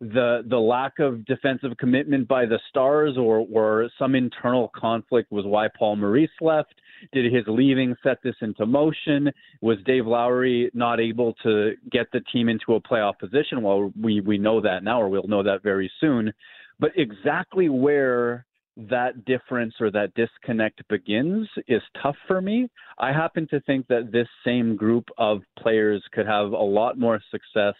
the 0.00 0.42
the 0.48 0.58
lack 0.58 0.98
of 0.98 1.24
defensive 1.24 1.76
commitment 1.78 2.28
by 2.28 2.46
the 2.46 2.58
Stars 2.68 3.16
or 3.16 3.46
or 3.52 3.90
some 3.98 4.14
internal 4.14 4.70
conflict 4.74 5.30
was 5.30 5.44
why 5.44 5.68
Paul 5.78 5.96
Maurice 5.96 6.30
left? 6.40 6.74
Did 7.12 7.32
his 7.32 7.44
leaving 7.46 7.94
set 8.02 8.18
this 8.22 8.36
into 8.40 8.66
motion? 8.66 9.30
Was 9.60 9.78
Dave 9.84 10.06
Lowry 10.06 10.70
not 10.74 11.00
able 11.00 11.34
to 11.42 11.74
get 11.90 12.06
the 12.12 12.20
team 12.32 12.48
into 12.48 12.74
a 12.74 12.80
playoff 12.80 13.18
position? 13.18 13.62
Well, 13.62 13.92
we 14.00 14.20
we 14.20 14.38
know 14.38 14.60
that 14.60 14.82
now, 14.82 15.00
or 15.00 15.08
we'll 15.08 15.28
know 15.28 15.42
that 15.42 15.62
very 15.62 15.90
soon. 16.00 16.32
But 16.80 16.92
exactly 16.96 17.68
where 17.68 18.46
that 18.76 19.24
difference 19.24 19.74
or 19.80 19.90
that 19.90 20.12
disconnect 20.14 20.86
begins 20.88 21.48
is 21.68 21.82
tough 22.02 22.16
for 22.26 22.40
me. 22.40 22.68
I 22.98 23.12
happen 23.12 23.46
to 23.48 23.60
think 23.60 23.86
that 23.88 24.10
this 24.12 24.28
same 24.44 24.76
group 24.76 25.08
of 25.16 25.42
players 25.58 26.02
could 26.12 26.26
have 26.26 26.52
a 26.52 26.56
lot 26.56 26.98
more 26.98 27.20
success 27.30 27.74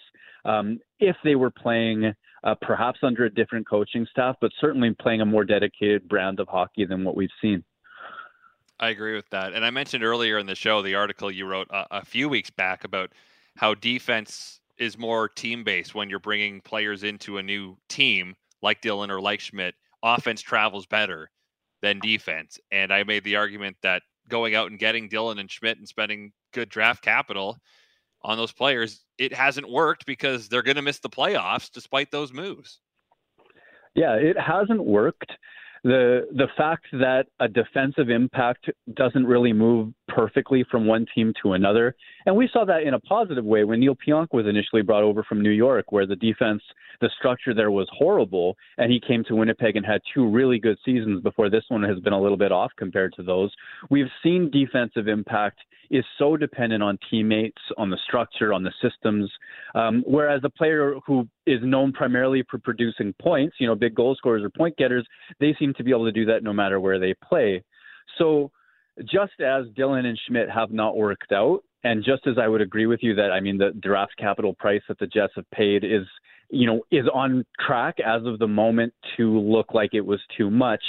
um, 0.45 0.79
if 1.01 1.17
they 1.25 1.35
were 1.35 1.51
playing 1.51 2.13
uh, 2.45 2.55
perhaps 2.61 3.01
under 3.03 3.25
a 3.25 3.31
different 3.31 3.69
coaching 3.69 4.07
staff, 4.11 4.37
but 4.41 4.53
certainly 4.61 4.95
playing 5.01 5.21
a 5.21 5.27
more 5.27 5.45
dedicated 5.45 6.09
brand 6.09 6.39
of 6.39 6.47
hockey 6.49 6.85
than 6.85 7.03
what 7.03 7.17
we've 7.17 7.31
seen. 7.41 7.65
I 8.79 8.91
agree 8.91 9.15
with 9.15 9.29
that. 9.31 9.53
And 9.53 9.65
I 9.65 9.71
mentioned 9.71 10.05
earlier 10.05 10.39
in 10.39 10.47
the 10.47 10.55
show 10.55 10.83
the 10.83 10.95
article 10.95 11.31
you 11.31 11.47
wrote 11.47 11.69
a, 11.71 11.99
a 11.99 12.05
few 12.05 12.29
weeks 12.29 12.51
back 12.51 12.85
about 12.85 13.13
how 13.57 13.75
defense 13.75 14.61
is 14.79 14.99
more 14.99 15.29
team 15.29 15.65
based 15.65 15.95
when 15.95 16.11
you're 16.11 16.19
bringing 16.19 16.61
players 16.61 17.03
into 17.03 17.39
a 17.39 17.43
new 17.43 17.77
team 17.89 18.35
like 18.63 18.81
Dillon 18.81 19.11
or 19.11 19.21
like 19.21 19.41
Schmidt. 19.41 19.75
Offense 20.05 20.43
travels 20.43 20.87
better 20.87 21.31
than 21.83 21.99
defense. 21.99 22.59
And 22.71 22.93
I 22.93 23.03
made 23.05 23.25
the 23.25 23.37
argument 23.37 23.77
that 23.83 24.03
going 24.29 24.55
out 24.55 24.71
and 24.71 24.79
getting 24.79 25.09
Dillon 25.09 25.39
and 25.39 25.51
Schmidt 25.51 25.79
and 25.79 25.89
spending 25.89 26.33
good 26.53 26.69
draft 26.69 27.03
capital 27.03 27.59
on 28.23 28.37
those 28.37 28.53
players, 28.53 29.05
it 29.19 29.35
hasn't 29.35 29.69
worked 29.69 30.07
because 30.07 30.49
they're 30.49 30.63
going 30.63 30.77
to 30.77 30.83
miss 30.83 31.01
the 31.01 31.11
playoffs 31.11 31.71
despite 31.73 32.11
those 32.11 32.33
moves. 32.33 32.81
Yeah, 33.95 34.15
it 34.15 34.39
hasn't 34.39 34.85
worked. 34.85 35.33
The 35.85 36.27
the 36.33 36.49
fact 36.57 36.87
that 36.93 37.27
a 37.41 37.47
defensive 37.47 38.09
impact 38.09 38.71
doesn't 38.95 39.27
really 39.27 39.53
move 39.53 39.93
perfectly 40.09 40.65
from 40.71 40.87
one 40.87 41.05
team 41.15 41.35
to 41.43 41.53
another, 41.53 41.95
and 42.25 42.35
we 42.35 42.49
saw 42.51 42.65
that 42.65 42.85
in 42.85 42.95
a 42.95 43.01
positive 43.01 43.45
way 43.45 43.65
when 43.65 43.81
Neal 43.81 43.95
Pionk 43.95 44.29
was 44.33 44.47
initially 44.47 44.81
brought 44.81 45.03
over 45.03 45.23
from 45.23 45.43
New 45.43 45.51
York, 45.51 45.93
where 45.93 46.07
the 46.07 46.17
defense, 46.17 46.63
the 47.03 47.11
structure 47.19 47.53
there 47.53 47.71
was 47.71 47.87
horrible, 47.93 48.57
and 48.79 48.91
he 48.91 48.99
came 48.99 49.25
to 49.25 49.37
Winnipeg 49.37 49.77
and 49.77 49.85
had 49.85 50.01
two 50.15 50.27
really 50.27 50.59
good 50.59 50.79
seasons 50.87 51.23
before 51.23 51.51
this 51.51 51.65
one 51.69 51.83
has 51.83 52.01
been 52.01 52.15
a 52.15 52.21
little 52.21 52.39
bit 52.39 52.51
off 52.51 52.73
compared 52.79 53.13
to 53.17 53.23
those. 53.23 53.53
We've 53.91 54.11
seen 54.23 54.51
defensive 54.51 55.07
impact 55.07 55.59
is 55.91 56.05
so 56.19 56.37
dependent 56.37 56.83
on 56.83 56.99
teammates, 57.11 57.61
on 57.77 57.91
the 57.91 57.99
structure, 58.07 58.53
on 58.53 58.63
the 58.63 58.73
systems. 58.83 59.31
Um, 59.75 60.03
whereas 60.07 60.41
a 60.45 60.51
player 60.51 60.95
who 61.07 61.29
is 61.47 61.61
known 61.63 61.93
primarily 61.93 62.43
for 62.51 62.59
producing 62.59 63.15
points, 63.21 63.57
you 63.59 63.67
know, 63.67 63.75
big 63.75 63.95
goal 63.95 64.15
scorers 64.17 64.43
or 64.43 64.51
point 64.51 64.77
getters, 64.77 65.07
they 65.41 65.55
seem 65.59 65.75
to 65.75 65.85
be 65.85 65.91
able 65.91 66.07
to 66.07 66.13
do 66.13 66.25
that 66.27 66.43
no 66.43 66.53
matter 66.53 66.81
where 66.81 66.99
they 66.99 67.15
play. 67.27 67.63
So 68.19 68.51
just 69.03 69.41
as 69.41 69.65
Dillon 69.77 70.07
and 70.07 70.19
Schmidt 70.27 70.49
have 70.51 70.71
not 70.71 70.97
worked 70.97 71.33
out, 71.33 71.63
and 71.83 72.03
just 72.03 72.27
as 72.27 72.37
I 72.39 72.49
would 72.49 72.61
agree 72.61 72.87
with 72.87 73.01
you 73.03 73.15
that 73.17 73.31
I 73.31 73.41
mean 73.41 73.59
the 73.59 73.73
draft 73.83 74.15
capital 74.19 74.55
price 74.55 74.83
that 74.89 74.99
the 74.99 75.07
Jets 75.07 75.35
have 75.37 75.51
paid 75.51 75.85
is, 75.85 76.07
you 76.51 76.67
know, 76.67 76.83
is 76.91 77.07
on 77.13 77.45
track 77.67 77.97
as 78.01 78.25
of 78.25 78.39
the 78.39 78.49
moment 78.49 78.95
to 79.17 79.39
look 79.39 79.75
like 79.75 79.91
it 79.93 80.05
was 80.05 80.21
too 80.37 80.51
much. 80.51 80.83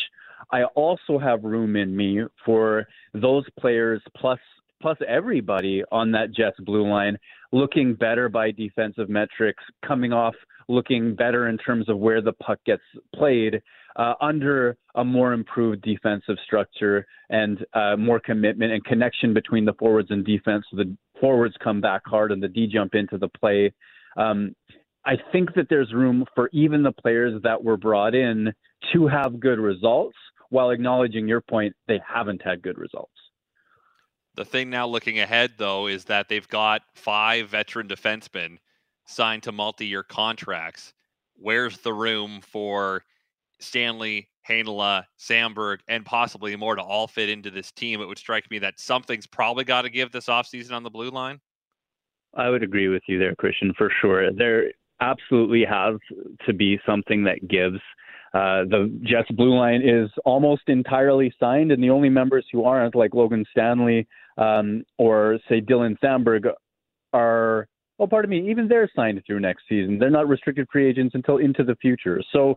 I 0.52 0.64
also 0.76 1.18
have 1.18 1.44
room 1.44 1.76
in 1.76 1.96
me 1.96 2.22
for 2.46 2.86
those 3.14 3.46
players 3.60 4.02
plus 4.16 4.40
plus 4.82 4.98
everybody 5.08 5.84
on 5.92 6.12
that 6.12 6.34
Jets 6.34 6.60
blue 6.60 6.88
line 6.88 7.18
looking 7.52 7.94
better 7.94 8.30
by 8.30 8.52
defensive 8.52 9.10
metrics, 9.10 9.64
coming 9.86 10.14
off 10.14 10.36
looking 10.68 11.16
better 11.16 11.48
in 11.48 11.58
terms 11.58 11.88
of 11.90 11.98
where 11.98 12.22
the 12.22 12.34
puck 12.34 12.60
gets 12.66 12.82
played 13.14 13.62
uh, 13.98 14.14
under 14.20 14.78
a 14.96 15.06
more 15.06 15.34
improved 15.34 15.82
defensive 15.82 16.36
structure 16.44 17.06
and 17.30 17.66
uh, 17.74 17.96
more 17.96 18.20
commitment 18.20 18.72
and 18.72 18.84
connection 18.84 19.34
between 19.34 19.64
the 19.64 19.74
forwards 19.74 20.10
and 20.12 20.26
defense. 20.26 20.66
So 20.72 20.78
the 20.78 20.96
forwards 21.20 21.56
come 21.64 21.82
back 21.82 22.02
hard 22.06 22.32
and 22.32 22.42
the 22.42 22.48
D 22.48 22.68
jump 22.68 22.96
into 22.96 23.18
the 23.18 23.30
play. 23.30 23.74
Um, 24.18 24.56
I 25.06 25.14
think 25.32 25.54
that 25.56 25.68
there's 25.70 25.94
room 25.94 26.26
for 26.34 26.50
even 26.52 26.82
the 26.82 26.92
players 26.92 27.40
that 27.44 27.64
were 27.64 27.78
brought 27.78 28.16
in 28.16 28.52
to 28.94 29.08
have 29.08 29.40
good 29.40 29.60
results 29.60 30.18
while 30.50 30.72
acknowledging 30.72 31.28
your 31.28 31.42
point, 31.42 31.76
they 31.88 32.00
haven't 32.08 32.42
had 32.44 32.62
good 32.62 32.78
results. 32.78 33.12
The 34.36 34.46
thing 34.46 34.70
now 34.70 34.86
looking 34.86 35.20
ahead, 35.20 35.54
though, 35.58 35.88
is 35.88 36.06
that 36.06 36.28
they've 36.28 36.48
got 36.48 36.82
five 36.94 37.50
veteran 37.50 37.88
defensemen 37.88 38.58
signed 39.06 39.44
to 39.44 39.52
multi 39.52 39.88
year 39.88 40.04
contracts. 40.04 40.94
Where's 41.38 41.78
the 41.78 41.94
room 41.94 42.42
for 42.42 43.04
Stanley, 43.60 44.30
Heinola, 44.48 45.06
Samberg, 45.18 45.80
and 45.88 46.06
possibly 46.06 46.56
more 46.56 46.76
to 46.76 46.82
all 46.82 47.08
fit 47.08 47.30
into 47.30 47.50
this 47.50 47.72
team? 47.72 48.02
It 48.02 48.08
would 48.08 48.18
strike 48.18 48.50
me 48.52 48.60
that 48.60 48.80
something's 48.80 49.28
probably 49.28 49.64
got 49.64 49.84
to 49.84 49.90
give 49.90 50.12
this 50.12 50.28
offseason 50.28 50.74
on 50.74 50.84
the 50.84 50.90
blue 50.90 51.10
line. 51.10 51.40
I 52.34 52.50
would 52.50 52.64
agree 52.64 52.90
with 52.90 53.04
you 53.08 53.18
there, 53.18 53.36
Christian, 53.36 53.74
for 53.78 53.90
sure. 54.02 54.34
There 54.34 54.72
absolutely 55.00 55.64
has 55.64 55.96
to 56.46 56.54
be 56.54 56.80
something 56.86 57.24
that 57.24 57.48
gives. 57.48 57.80
Uh, 58.36 58.68
the 58.70 59.00
Jets 59.02 59.32
blue 59.32 59.58
line 59.58 59.82
is 59.82 60.10
almost 60.26 60.64
entirely 60.68 61.34
signed, 61.40 61.72
and 61.72 61.82
the 61.82 61.90
only 61.90 62.10
members 62.10 62.46
who 62.52 62.66
aren't, 62.66 62.94
like 62.94 63.14
Logan 63.14 63.46
Stanley 63.50 64.06
um, 64.38 64.84
or 64.98 65.40
say 65.48 65.62
Dylan 65.62 65.98
Samberg, 66.04 66.52
are 67.14 67.70
well, 67.98 68.10
pardon 68.10 68.30
me, 68.30 68.50
even 68.52 68.68
they're 68.68 68.92
signed 68.94 69.22
through 69.26 69.40
next 69.40 69.64
season. 69.70 69.98
They're 69.98 70.10
not 70.10 70.28
restricted 70.28 70.68
free 70.70 70.90
agents 70.90 71.16
until 71.16 71.38
into 71.38 71.64
the 71.64 71.76
future. 71.76 72.22
So 72.34 72.56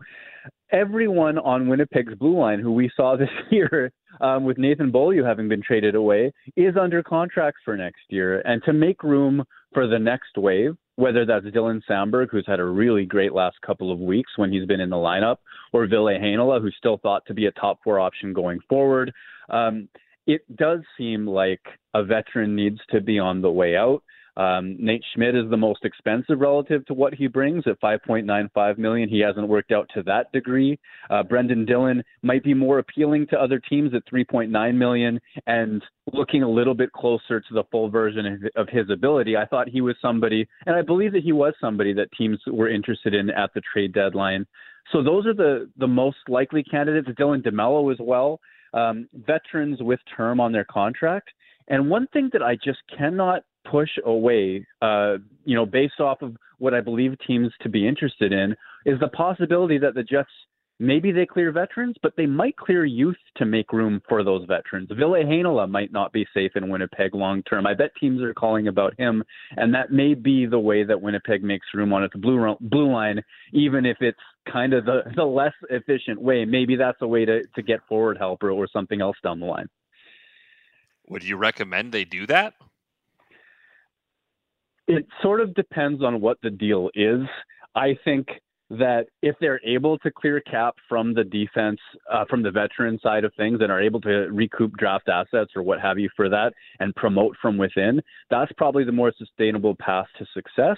everyone 0.71 1.37
on 1.37 1.67
Winnipeg's 1.67 2.15
blue 2.15 2.37
line 2.37 2.59
who 2.59 2.73
we 2.73 2.91
saw 2.95 3.15
this 3.17 3.29
year 3.49 3.91
um, 4.19 4.43
with 4.43 4.57
Nathan 4.57 4.91
Beaulieu 4.91 5.23
having 5.23 5.47
been 5.47 5.61
traded 5.61 5.95
away 5.95 6.33
is 6.57 6.75
under 6.75 7.01
contract 7.01 7.57
for 7.63 7.77
next 7.77 8.01
year. 8.09 8.41
And 8.41 8.61
to 8.63 8.73
make 8.73 9.01
room 9.01 9.43
for 9.73 9.87
the 9.87 9.99
next 9.99 10.37
wave, 10.37 10.75
whether 10.99 11.25
that's 11.25 11.45
Dylan 11.45 11.81
Samberg, 11.89 12.27
who's 12.29 12.45
had 12.45 12.59
a 12.59 12.65
really 12.65 13.05
great 13.05 13.33
last 13.33 13.55
couple 13.61 13.89
of 13.89 13.99
weeks 13.99 14.33
when 14.35 14.51
he's 14.51 14.65
been 14.65 14.81
in 14.81 14.89
the 14.89 14.97
lineup, 14.97 15.37
or 15.71 15.87
Ville 15.87 16.03
Heinola, 16.03 16.61
who's 16.61 16.75
still 16.77 16.97
thought 16.97 17.25
to 17.27 17.33
be 17.33 17.45
a 17.45 17.51
top 17.51 17.79
four 17.85 18.01
option 18.01 18.33
going 18.33 18.59
forward, 18.67 19.13
um, 19.49 19.87
it 20.27 20.41
does 20.57 20.81
seem 20.97 21.25
like 21.25 21.61
a 21.93 22.03
veteran 22.03 22.53
needs 22.53 22.79
to 22.89 22.99
be 22.99 23.17
on 23.17 23.41
the 23.41 23.49
way 23.49 23.77
out. 23.77 24.03
Um, 24.39 24.77
Nate 24.79 25.03
Schmidt 25.13 25.35
is 25.35 25.49
the 25.49 25.57
most 25.57 25.83
expensive 25.83 26.39
relative 26.39 26.85
to 26.85 26.93
what 26.93 27.13
he 27.13 27.27
brings 27.27 27.65
at 27.67 27.81
5.95 27.81 28.77
million. 28.77 29.09
He 29.09 29.19
hasn't 29.19 29.49
worked 29.49 29.73
out 29.73 29.89
to 29.95 30.03
that 30.03 30.31
degree. 30.31 30.79
Uh, 31.09 31.23
Brendan 31.23 31.65
Dillon 31.65 32.01
might 32.21 32.41
be 32.41 32.53
more 32.53 32.79
appealing 32.79 33.27
to 33.31 33.37
other 33.37 33.59
teams 33.59 33.93
at 33.93 34.03
3.9 34.11 34.75
million 34.75 35.19
and 35.45 35.83
looking 36.13 36.43
a 36.43 36.49
little 36.49 36.73
bit 36.73 36.89
closer 36.93 37.41
to 37.41 37.53
the 37.53 37.65
full 37.69 37.89
version 37.89 38.49
of 38.55 38.69
his 38.69 38.89
ability. 38.89 39.35
I 39.35 39.45
thought 39.45 39.67
he 39.67 39.81
was 39.81 39.97
somebody, 40.01 40.47
and 40.65 40.73
I 40.73 40.83
believe 40.83 41.11
that 41.11 41.23
he 41.23 41.33
was 41.33 41.53
somebody 41.59 41.91
that 41.95 42.07
teams 42.17 42.39
were 42.47 42.69
interested 42.69 43.13
in 43.13 43.29
at 43.31 43.53
the 43.53 43.61
trade 43.73 43.93
deadline. 43.93 44.47
So 44.93 45.03
those 45.03 45.25
are 45.27 45.33
the 45.33 45.69
the 45.77 45.87
most 45.87 46.17
likely 46.29 46.63
candidates. 46.63 47.09
Dylan 47.19 47.45
DeMelo 47.45 47.91
as 47.91 47.99
well, 47.99 48.39
um, 48.73 49.09
veterans 49.13 49.79
with 49.81 49.99
term 50.15 50.39
on 50.39 50.53
their 50.53 50.63
contract. 50.63 51.29
And 51.67 51.89
one 51.89 52.07
thing 52.07 52.29
that 52.33 52.41
I 52.41 52.55
just 52.55 52.79
cannot 52.97 53.43
push 53.69 53.89
away, 54.05 54.65
uh, 54.81 55.15
you 55.45 55.55
know, 55.55 55.65
based 55.65 55.99
off 55.99 56.21
of 56.21 56.35
what 56.57 56.73
I 56.73 56.81
believe 56.81 57.15
teams 57.25 57.51
to 57.61 57.69
be 57.69 57.87
interested 57.87 58.31
in, 58.31 58.55
is 58.85 58.99
the 58.99 59.07
possibility 59.09 59.77
that 59.77 59.93
the 59.95 60.03
Jets 60.03 60.29
maybe 60.79 61.11
they 61.11 61.25
clear 61.25 61.51
veterans, 61.51 61.95
but 62.01 62.13
they 62.15 62.25
might 62.25 62.55
clear 62.55 62.85
youth 62.85 63.17
to 63.35 63.45
make 63.45 63.73
room 63.73 64.01
for 64.07 64.23
those 64.23 64.45
veterans. 64.47 64.89
Ville 64.97 65.11
Heinola 65.11 65.69
might 65.69 65.91
not 65.91 66.13
be 66.13 66.25
safe 66.33 66.51
in 66.55 66.69
Winnipeg 66.69 67.13
long 67.13 67.43
term. 67.43 67.67
I 67.67 67.73
bet 67.73 67.91
teams 67.99 68.21
are 68.21 68.33
calling 68.33 68.67
about 68.67 68.97
him, 68.97 69.23
and 69.57 69.73
that 69.73 69.91
may 69.91 70.13
be 70.13 70.45
the 70.45 70.59
way 70.59 70.83
that 70.83 71.01
Winnipeg 71.01 71.43
makes 71.43 71.67
room 71.73 71.91
on 71.93 72.03
its 72.03 72.15
blue 72.15 72.55
blue 72.61 72.91
line, 72.91 73.21
even 73.51 73.85
if 73.85 73.97
it's 73.99 74.19
kind 74.51 74.73
of 74.73 74.85
the, 74.85 75.01
the 75.15 75.23
less 75.23 75.53
efficient 75.69 76.21
way. 76.21 76.45
Maybe 76.45 76.75
that's 76.75 77.01
a 77.01 77.07
way 77.07 77.25
to, 77.25 77.41
to 77.55 77.61
get 77.61 77.81
forward 77.87 78.17
help 78.17 78.41
or, 78.43 78.51
or 78.51 78.67
something 78.71 79.01
else 79.01 79.17
down 79.21 79.39
the 79.39 79.45
line. 79.45 79.67
Would 81.09 81.23
you 81.23 81.37
recommend 81.37 81.91
they 81.91 82.05
do 82.05 82.25
that? 82.27 82.53
It 84.89 85.05
sort 85.21 85.39
of 85.39 85.53
depends 85.53 86.03
on 86.03 86.19
what 86.19 86.39
the 86.41 86.49
deal 86.49 86.89
is. 86.95 87.21
I 87.75 87.95
think 88.03 88.27
that 88.71 89.05
if 89.21 89.35
they're 89.39 89.61
able 89.63 89.99
to 89.99 90.09
clear 90.09 90.41
cap 90.41 90.73
from 90.89 91.13
the 91.13 91.23
defense, 91.23 91.79
uh, 92.11 92.25
from 92.27 92.41
the 92.41 92.49
veteran 92.49 92.99
side 92.99 93.23
of 93.23 93.31
things, 93.37 93.59
and 93.61 93.71
are 93.71 93.79
able 93.79 94.01
to 94.01 94.27
recoup 94.31 94.75
draft 94.77 95.07
assets 95.07 95.51
or 95.55 95.61
what 95.61 95.79
have 95.79 95.99
you 95.99 96.09
for 96.15 96.27
that 96.29 96.53
and 96.79 96.95
promote 96.95 97.35
from 97.39 97.55
within, 97.55 98.01
that's 98.31 98.51
probably 98.57 98.83
the 98.83 98.91
more 98.91 99.13
sustainable 99.15 99.75
path 99.79 100.07
to 100.17 100.25
success. 100.33 100.77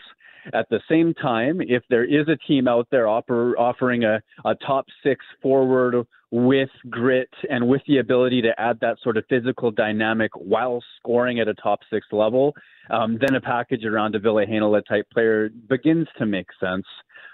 At 0.53 0.67
the 0.69 0.79
same 0.89 1.13
time, 1.13 1.61
if 1.61 1.83
there 1.89 2.03
is 2.03 2.27
a 2.27 2.37
team 2.47 2.67
out 2.67 2.87
there 2.91 3.07
offer, 3.07 3.57
offering 3.57 4.03
a, 4.03 4.21
a 4.45 4.55
top 4.55 4.85
six 5.03 5.23
forward 5.41 6.05
with 6.31 6.69
grit 6.89 7.29
and 7.49 7.67
with 7.67 7.81
the 7.87 7.97
ability 7.97 8.41
to 8.41 8.59
add 8.59 8.79
that 8.79 8.97
sort 9.03 9.17
of 9.17 9.25
physical 9.29 9.69
dynamic 9.69 10.31
while 10.35 10.81
scoring 10.97 11.39
at 11.39 11.47
a 11.47 11.53
top 11.55 11.79
six 11.91 12.07
level, 12.11 12.53
um, 12.89 13.17
then 13.19 13.35
a 13.35 13.41
package 13.41 13.85
around 13.85 14.15
a 14.15 14.19
Ville 14.19 14.35
Heinola 14.35 14.81
type 14.87 15.05
player 15.11 15.49
begins 15.69 16.07
to 16.17 16.25
make 16.25 16.47
sense. 16.59 16.85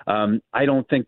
Um, 0.08 0.41
I 0.54 0.65
don't 0.65 0.88
think 0.89 1.08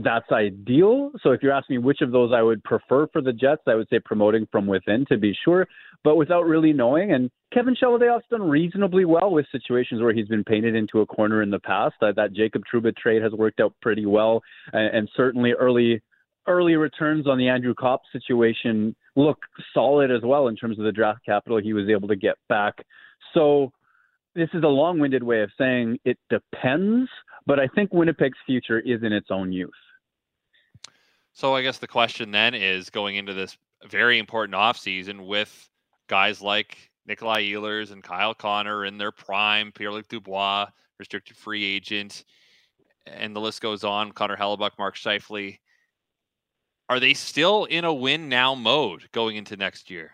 that's 0.00 0.30
ideal. 0.30 1.10
So 1.22 1.32
if 1.32 1.42
you're 1.42 1.52
asking 1.52 1.76
me 1.76 1.82
which 1.82 2.02
of 2.02 2.12
those 2.12 2.32
I 2.32 2.40
would 2.40 2.62
prefer 2.62 3.08
for 3.12 3.20
the 3.20 3.32
Jets, 3.32 3.62
I 3.66 3.74
would 3.74 3.88
say 3.90 3.98
promoting 3.98 4.46
from 4.52 4.66
within 4.66 5.04
to 5.08 5.18
be 5.18 5.36
sure, 5.44 5.66
but 6.04 6.14
without 6.14 6.42
really 6.42 6.72
knowing. 6.72 7.12
And 7.12 7.30
Kevin 7.52 7.74
Cheveldayoff's 7.74 8.28
done 8.30 8.48
reasonably 8.48 9.04
well 9.04 9.32
with 9.32 9.46
situations 9.50 10.00
where 10.00 10.12
he's 10.12 10.28
been 10.28 10.44
painted 10.44 10.76
into 10.76 11.00
a 11.00 11.06
corner 11.06 11.42
in 11.42 11.50
the 11.50 11.58
past. 11.58 11.96
Uh, 12.00 12.12
that 12.14 12.32
Jacob 12.32 12.62
Trouba 12.72 12.96
trade 12.96 13.22
has 13.22 13.32
worked 13.32 13.58
out 13.58 13.74
pretty 13.82 14.06
well, 14.06 14.40
and, 14.72 14.96
and 14.96 15.08
certainly 15.16 15.52
early 15.52 16.00
early 16.46 16.76
returns 16.76 17.26
on 17.26 17.36
the 17.36 17.48
Andrew 17.48 17.74
Copp 17.74 18.00
situation 18.10 18.96
look 19.16 19.38
solid 19.74 20.10
as 20.10 20.22
well 20.24 20.48
in 20.48 20.56
terms 20.56 20.78
of 20.78 20.84
the 20.84 20.92
draft 20.92 21.20
capital 21.26 21.60
he 21.60 21.74
was 21.74 21.88
able 21.90 22.08
to 22.08 22.16
get 22.16 22.36
back. 22.48 22.74
So 23.34 23.70
this 24.34 24.48
is 24.54 24.62
a 24.62 24.68
long-winded 24.68 25.22
way 25.22 25.42
of 25.42 25.50
saying 25.58 25.98
it 26.06 26.16
depends, 26.30 27.10
but 27.46 27.58
I 27.58 27.66
think 27.74 27.92
Winnipeg's 27.92 28.38
future 28.46 28.78
is 28.78 29.02
in 29.02 29.12
its 29.12 29.26
own 29.30 29.52
youth. 29.52 29.70
So 31.38 31.54
I 31.54 31.62
guess 31.62 31.78
the 31.78 31.86
question 31.86 32.32
then 32.32 32.52
is 32.52 32.90
going 32.90 33.14
into 33.14 33.32
this 33.32 33.56
very 33.88 34.18
important 34.18 34.56
offseason 34.56 35.24
with 35.24 35.70
guys 36.08 36.42
like 36.42 36.90
Nikolai 37.06 37.44
Ehlers 37.44 37.92
and 37.92 38.02
Kyle 38.02 38.34
Connor 38.34 38.84
in 38.84 38.98
their 38.98 39.12
prime, 39.12 39.70
Pierre-Luc 39.70 40.08
Dubois, 40.08 40.66
restricted 40.98 41.36
free 41.36 41.62
agent, 41.62 42.24
and 43.06 43.36
the 43.36 43.40
list 43.40 43.60
goes 43.60 43.84
on. 43.84 44.10
Connor 44.10 44.36
Hellebuyck, 44.36 44.72
Mark 44.80 44.96
Scheifele. 44.96 45.60
Are 46.88 46.98
they 46.98 47.14
still 47.14 47.66
in 47.66 47.84
a 47.84 47.94
win 47.94 48.28
now 48.28 48.56
mode 48.56 49.04
going 49.12 49.36
into 49.36 49.56
next 49.56 49.90
year? 49.90 50.10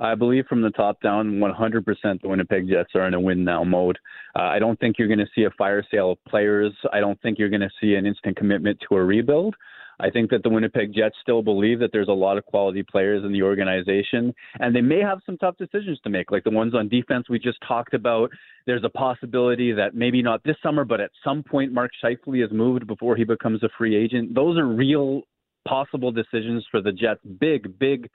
I 0.00 0.16
believe 0.16 0.46
from 0.48 0.62
the 0.62 0.70
top 0.70 1.00
down, 1.00 1.38
100% 1.38 1.84
the 2.22 2.28
Winnipeg 2.28 2.68
Jets 2.68 2.90
are 2.96 3.06
in 3.06 3.14
a 3.14 3.20
win 3.20 3.44
now 3.44 3.62
mode. 3.62 4.00
Uh, 4.34 4.42
I 4.42 4.58
don't 4.58 4.80
think 4.80 4.98
you're 4.98 5.06
going 5.06 5.20
to 5.20 5.28
see 5.32 5.44
a 5.44 5.50
fire 5.52 5.84
sale 5.92 6.10
of 6.10 6.18
players. 6.28 6.72
I 6.92 6.98
don't 6.98 7.22
think 7.22 7.38
you're 7.38 7.50
going 7.50 7.60
to 7.60 7.70
see 7.80 7.94
an 7.94 8.04
instant 8.04 8.36
commitment 8.36 8.80
to 8.88 8.96
a 8.96 9.04
rebuild. 9.04 9.54
I 10.02 10.10
think 10.10 10.30
that 10.30 10.42
the 10.42 10.48
Winnipeg 10.48 10.92
Jets 10.92 11.14
still 11.22 11.42
believe 11.42 11.78
that 11.78 11.90
there's 11.92 12.08
a 12.08 12.12
lot 12.12 12.36
of 12.36 12.44
quality 12.44 12.82
players 12.82 13.24
in 13.24 13.32
the 13.32 13.42
organization, 13.42 14.34
and 14.58 14.74
they 14.74 14.80
may 14.80 15.00
have 15.00 15.20
some 15.24 15.38
tough 15.38 15.56
decisions 15.58 16.00
to 16.02 16.10
make, 16.10 16.32
like 16.32 16.42
the 16.42 16.50
ones 16.50 16.74
on 16.74 16.88
defense 16.88 17.28
we 17.30 17.38
just 17.38 17.58
talked 17.66 17.94
about. 17.94 18.30
There's 18.66 18.82
a 18.84 18.88
possibility 18.88 19.70
that 19.72 19.94
maybe 19.94 20.20
not 20.20 20.42
this 20.42 20.56
summer, 20.60 20.84
but 20.84 21.00
at 21.00 21.12
some 21.22 21.44
point 21.44 21.72
Mark 21.72 21.92
Scheifele 22.02 22.44
is 22.44 22.50
moved 22.50 22.88
before 22.88 23.14
he 23.14 23.22
becomes 23.22 23.62
a 23.62 23.68
free 23.78 23.94
agent. 23.94 24.34
Those 24.34 24.58
are 24.58 24.66
real 24.66 25.22
possible 25.68 26.10
decisions 26.10 26.66
for 26.70 26.82
the 26.82 26.90
Jets. 26.90 27.20
Big, 27.38 27.78
big 27.78 28.10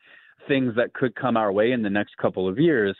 things 0.47 0.76
that 0.76 0.93
could 0.93 1.15
come 1.15 1.38
our 1.38 1.54
way 1.54 1.71
in 1.71 1.82
the 1.82 1.89
next 1.89 2.17
couple 2.17 2.50
of 2.50 2.60
years. 2.60 2.97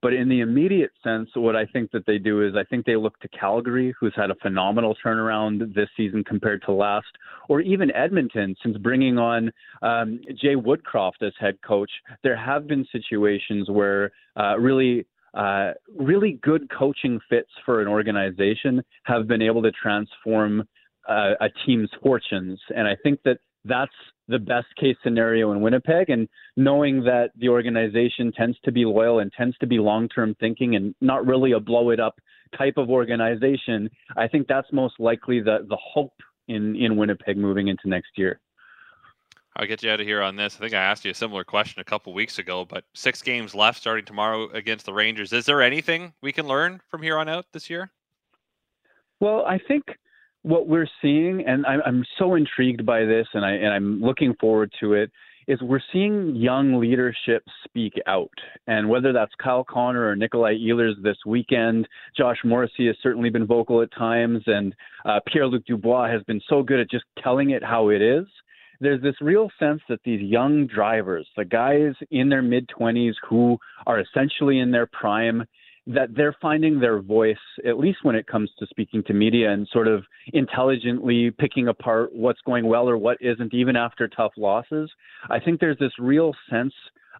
But 0.00 0.12
in 0.12 0.28
the 0.28 0.40
immediate 0.40 0.92
sense, 1.02 1.28
what 1.34 1.56
I 1.56 1.66
think 1.66 1.90
that 1.92 2.06
they 2.06 2.18
do 2.18 2.46
is 2.46 2.54
I 2.56 2.64
think 2.64 2.86
they 2.86 2.96
look 2.96 3.18
to 3.20 3.28
Calgary, 3.28 3.94
who's 3.98 4.14
had 4.16 4.30
a 4.30 4.34
phenomenal 4.36 4.96
turnaround 5.04 5.74
this 5.74 5.88
season 5.96 6.24
compared 6.24 6.62
to 6.62 6.72
last, 6.72 7.06
or 7.48 7.60
even 7.60 7.90
Edmonton, 7.94 8.54
since 8.62 8.76
bringing 8.78 9.18
on 9.18 9.50
um, 9.82 10.20
Jay 10.40 10.54
Woodcroft 10.54 11.22
as 11.22 11.32
head 11.38 11.58
coach. 11.66 11.90
There 12.22 12.36
have 12.36 12.66
been 12.66 12.86
situations 12.92 13.68
where 13.68 14.12
uh, 14.36 14.58
really 14.58 15.06
uh, 15.34 15.72
really 15.96 16.38
good 16.42 16.68
coaching 16.70 17.20
fits 17.28 17.50
for 17.64 17.82
an 17.82 17.88
organization 17.88 18.82
have 19.04 19.28
been 19.28 19.42
able 19.42 19.62
to 19.62 19.70
transform 19.72 20.66
uh, 21.08 21.34
a 21.40 21.48
team's 21.66 21.90
fortunes. 22.02 22.58
And 22.74 22.88
I 22.88 22.96
think 23.02 23.20
that 23.24 23.38
that's 23.64 23.92
the 24.28 24.38
best 24.38 24.66
case 24.78 24.96
scenario 25.02 25.52
in 25.52 25.60
Winnipeg. 25.60 26.10
And 26.10 26.28
knowing 26.56 27.02
that 27.04 27.30
the 27.36 27.48
organization 27.48 28.32
tends 28.32 28.58
to 28.64 28.72
be 28.72 28.84
loyal 28.84 29.18
and 29.18 29.32
tends 29.32 29.56
to 29.58 29.66
be 29.66 29.78
long 29.78 30.08
term 30.08 30.36
thinking 30.38 30.76
and 30.76 30.94
not 31.00 31.26
really 31.26 31.52
a 31.52 31.60
blow 31.60 31.90
it 31.90 32.00
up 32.00 32.20
type 32.56 32.74
of 32.76 32.90
organization, 32.90 33.90
I 34.16 34.28
think 34.28 34.46
that's 34.46 34.72
most 34.72 34.94
likely 34.98 35.40
the, 35.40 35.66
the 35.68 35.78
hope 35.80 36.14
in, 36.46 36.76
in 36.76 36.96
Winnipeg 36.96 37.36
moving 37.36 37.68
into 37.68 37.88
next 37.88 38.10
year. 38.16 38.40
I'll 39.56 39.66
get 39.66 39.82
you 39.82 39.90
out 39.90 40.00
of 40.00 40.06
here 40.06 40.22
on 40.22 40.36
this. 40.36 40.56
I 40.56 40.60
think 40.60 40.74
I 40.74 40.82
asked 40.82 41.04
you 41.04 41.10
a 41.10 41.14
similar 41.14 41.42
question 41.42 41.80
a 41.80 41.84
couple 41.84 42.14
weeks 42.14 42.38
ago, 42.38 42.64
but 42.64 42.84
six 42.94 43.22
games 43.22 43.56
left 43.56 43.80
starting 43.80 44.04
tomorrow 44.04 44.48
against 44.50 44.86
the 44.86 44.92
Rangers. 44.94 45.32
Is 45.32 45.46
there 45.46 45.62
anything 45.62 46.12
we 46.22 46.32
can 46.32 46.46
learn 46.46 46.80
from 46.88 47.02
here 47.02 47.18
on 47.18 47.28
out 47.28 47.46
this 47.52 47.68
year? 47.68 47.90
Well, 49.18 49.44
I 49.46 49.58
think 49.58 49.84
what 50.42 50.68
we're 50.68 50.88
seeing, 51.02 51.44
and 51.46 51.66
I'm, 51.66 51.80
I'm 51.84 52.04
so 52.18 52.34
intrigued 52.34 52.86
by 52.86 53.04
this, 53.04 53.26
and 53.34 53.44
I 53.44 53.52
and 53.52 53.68
I'm 53.68 54.00
looking 54.00 54.34
forward 54.40 54.72
to 54.80 54.94
it, 54.94 55.10
is 55.48 55.60
we're 55.62 55.80
seeing 55.92 56.36
young 56.36 56.78
leadership 56.78 57.42
speak 57.64 57.94
out, 58.06 58.30
and 58.66 58.88
whether 58.88 59.12
that's 59.12 59.32
Kyle 59.42 59.64
Connor 59.64 60.06
or 60.06 60.14
Nikolai 60.14 60.54
Ehlers 60.56 61.02
this 61.02 61.16
weekend, 61.26 61.88
Josh 62.16 62.36
Morrissey 62.44 62.86
has 62.86 62.96
certainly 63.02 63.30
been 63.30 63.46
vocal 63.46 63.82
at 63.82 63.90
times, 63.92 64.42
and 64.46 64.74
uh, 65.06 65.20
Pierre-Luc 65.26 65.64
Dubois 65.64 66.10
has 66.10 66.22
been 66.24 66.40
so 66.48 66.62
good 66.62 66.80
at 66.80 66.90
just 66.90 67.04
telling 67.22 67.50
it 67.50 67.64
how 67.64 67.88
it 67.88 68.02
is. 68.02 68.26
There's 68.80 69.02
this 69.02 69.16
real 69.20 69.50
sense 69.58 69.80
that 69.88 70.00
these 70.04 70.20
young 70.20 70.66
drivers, 70.66 71.26
the 71.36 71.46
guys 71.46 71.94
in 72.10 72.28
their 72.28 72.42
mid 72.42 72.68
20s 72.68 73.14
who 73.28 73.58
are 73.86 74.00
essentially 74.00 74.60
in 74.60 74.70
their 74.70 74.86
prime, 74.86 75.44
that 75.88 76.14
they're 76.14 76.36
finding 76.40 76.78
their 76.78 77.00
voice, 77.00 77.36
at 77.66 77.78
least 77.78 77.98
when 78.02 78.14
it 78.14 78.26
comes 78.26 78.50
to 78.58 78.66
speaking 78.66 79.02
to 79.04 79.14
media 79.14 79.50
and 79.50 79.66
sort 79.72 79.88
of 79.88 80.04
intelligently 80.34 81.30
picking 81.38 81.68
apart 81.68 82.14
what's 82.14 82.40
going 82.42 82.66
well 82.66 82.88
or 82.88 82.98
what 82.98 83.16
isn't, 83.20 83.54
even 83.54 83.74
after 83.74 84.06
tough 84.06 84.32
losses. 84.36 84.90
I 85.30 85.40
think 85.40 85.60
there's 85.60 85.78
this 85.78 85.92
real 85.98 86.34
sense 86.50 86.74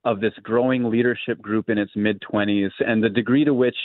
of 0.04 0.20
this 0.20 0.34
growing 0.42 0.84
leadership 0.90 1.40
group 1.40 1.70
in 1.70 1.78
its 1.78 1.92
mid 1.96 2.20
20s 2.30 2.70
and 2.80 3.02
the 3.02 3.08
degree 3.08 3.44
to 3.44 3.54
which 3.54 3.76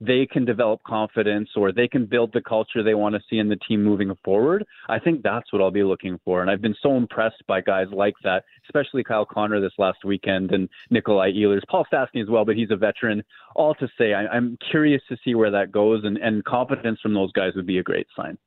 they 0.00 0.26
can 0.26 0.44
develop 0.44 0.82
confidence 0.82 1.50
or 1.56 1.72
they 1.72 1.86
can 1.86 2.06
build 2.06 2.32
the 2.32 2.40
culture 2.40 2.82
they 2.82 2.94
want 2.94 3.14
to 3.14 3.20
see 3.28 3.38
in 3.38 3.48
the 3.48 3.56
team 3.56 3.82
moving 3.82 4.16
forward. 4.24 4.64
I 4.88 4.98
think 4.98 5.22
that's 5.22 5.52
what 5.52 5.60
I'll 5.60 5.70
be 5.70 5.82
looking 5.82 6.18
for. 6.24 6.40
And 6.40 6.50
I've 6.50 6.62
been 6.62 6.76
so 6.82 6.96
impressed 6.96 7.42
by 7.46 7.60
guys 7.60 7.88
like 7.92 8.14
that, 8.24 8.44
especially 8.64 9.04
Kyle 9.04 9.26
Connor 9.26 9.60
this 9.60 9.72
last 9.78 10.04
weekend 10.04 10.52
and 10.52 10.68
Nikolai 10.88 11.32
Ehlers, 11.32 11.60
Paul 11.68 11.86
Stastny 11.92 12.22
as 12.22 12.30
well, 12.30 12.46
but 12.46 12.56
he's 12.56 12.70
a 12.70 12.76
veteran. 12.76 13.22
All 13.54 13.74
to 13.74 13.88
say, 13.98 14.14
I, 14.14 14.34
am 14.34 14.56
curious 14.70 15.02
to 15.10 15.18
see 15.22 15.34
where 15.34 15.50
that 15.50 15.70
goes, 15.70 16.04
and, 16.04 16.16
and 16.16 16.44
confidence 16.44 17.00
from 17.00 17.12
those 17.12 17.32
guys 17.32 17.52
would 17.54 17.66
be 17.66 17.78
a 17.78 17.82
great 17.82 18.06
sign. 18.16 18.38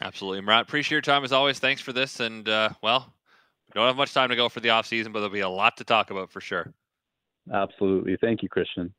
Absolutely. 0.00 0.40
Murat, 0.40 0.62
appreciate 0.62 0.94
your 0.94 1.02
time 1.02 1.22
as 1.22 1.32
always. 1.32 1.58
Thanks 1.58 1.82
for 1.82 1.92
this. 1.92 2.18
And, 2.20 2.48
uh, 2.48 2.70
well, 2.82 3.12
we 3.68 3.78
don't 3.78 3.86
have 3.86 3.96
much 3.96 4.14
time 4.14 4.30
to 4.30 4.36
go 4.36 4.48
for 4.48 4.60
the 4.60 4.70
off 4.70 4.86
season, 4.86 5.12
but 5.12 5.20
there'll 5.20 5.32
be 5.32 5.40
a 5.40 5.48
lot 5.48 5.76
to 5.76 5.84
talk 5.84 6.10
about 6.10 6.30
for 6.30 6.40
sure. 6.40 6.72
Absolutely. 7.52 8.16
Thank 8.20 8.42
you, 8.42 8.48
Christian. 8.48 8.94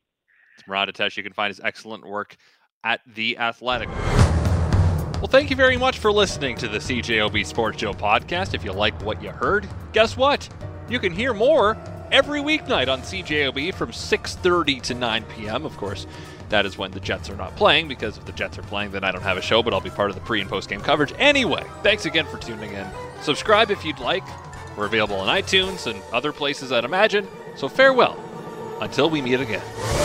It's 0.58 0.68
Murat 0.68 0.90
Ates. 0.90 1.18
You 1.18 1.24
can 1.24 1.34
find 1.34 1.50
his 1.50 1.62
excellent 1.64 2.06
work 2.06 2.36
at 2.84 3.02
The 3.16 3.38
Athletic. 3.38 3.90
Well, 3.90 5.30
thank 5.30 5.50
you 5.50 5.56
very 5.56 5.78
much 5.78 6.00
for 6.00 6.12
listening 6.12 6.58
to 6.58 6.68
the 6.68 6.80
CJOB 6.80 7.46
Sports 7.46 7.80
Show 7.80 7.94
podcast. 7.94 8.54
If 8.54 8.66
you 8.66 8.74
like 8.74 9.02
what 9.02 9.24
you 9.24 9.30
heard, 9.30 9.68
guess 9.94 10.18
what? 10.18 10.50
You 10.90 11.00
can 11.00 11.14
hear 11.14 11.34
more 11.34 11.78
every 12.12 12.42
weeknight 12.42 12.92
on 12.92 13.02
CJOB 13.02 13.74
from 13.74 13.92
6:30 13.92 14.82
to 14.82 14.94
9 14.94 15.24
p.m. 15.36 15.66
Of 15.66 15.78
course, 15.78 16.06
that 16.50 16.66
is 16.66 16.78
when 16.78 16.92
the 16.92 17.00
Jets 17.00 17.30
are 17.30 17.38
not 17.38 17.56
playing 17.56 17.88
because 17.88 18.18
if 18.18 18.26
the 18.26 18.34
Jets 18.34 18.58
are 18.58 18.64
playing, 18.64 18.92
then 18.92 19.04
I 19.04 19.12
don't 19.12 19.22
have 19.22 19.38
a 19.38 19.42
show, 19.42 19.64
but 19.64 19.74
I'll 19.74 19.82
be 19.82 19.90
part 19.90 20.10
of 20.10 20.16
the 20.16 20.22
pre 20.22 20.42
and 20.42 20.50
post 20.50 20.70
game 20.70 20.82
coverage 20.82 21.14
anyway. 21.18 21.64
Thanks 21.84 22.06
again 22.06 22.26
for 22.26 22.38
tuning 22.38 22.74
in. 22.74 22.86
Subscribe 23.22 23.72
if 23.72 23.86
you'd 23.86 24.00
like. 24.00 24.24
We're 24.78 24.88
available 24.88 25.16
on 25.16 25.28
iTunes 25.30 25.90
and 25.90 26.02
other 26.12 26.34
places 26.34 26.72
I'd 26.72 26.86
imagine. 26.86 27.28
So 27.56 27.70
farewell 27.70 28.20
until 28.82 29.10
we 29.10 29.22
meet 29.22 29.40
again. 29.40 30.03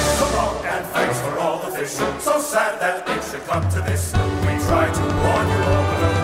And 0.68 0.84
thanks 0.88 1.18
for 1.22 1.38
all 1.38 1.58
the 1.64 1.76
fish. 1.76 1.92
So 2.22 2.38
sad 2.40 2.78
that 2.80 3.08
it 3.08 3.24
should 3.24 3.44
come 3.46 3.66
to 3.70 3.80
this. 3.80 4.12
We 4.12 4.52
try 4.68 4.92
to 4.92 5.02
warn 5.24 5.46
you 5.48 5.60
all, 5.64 5.84
but 6.00 6.17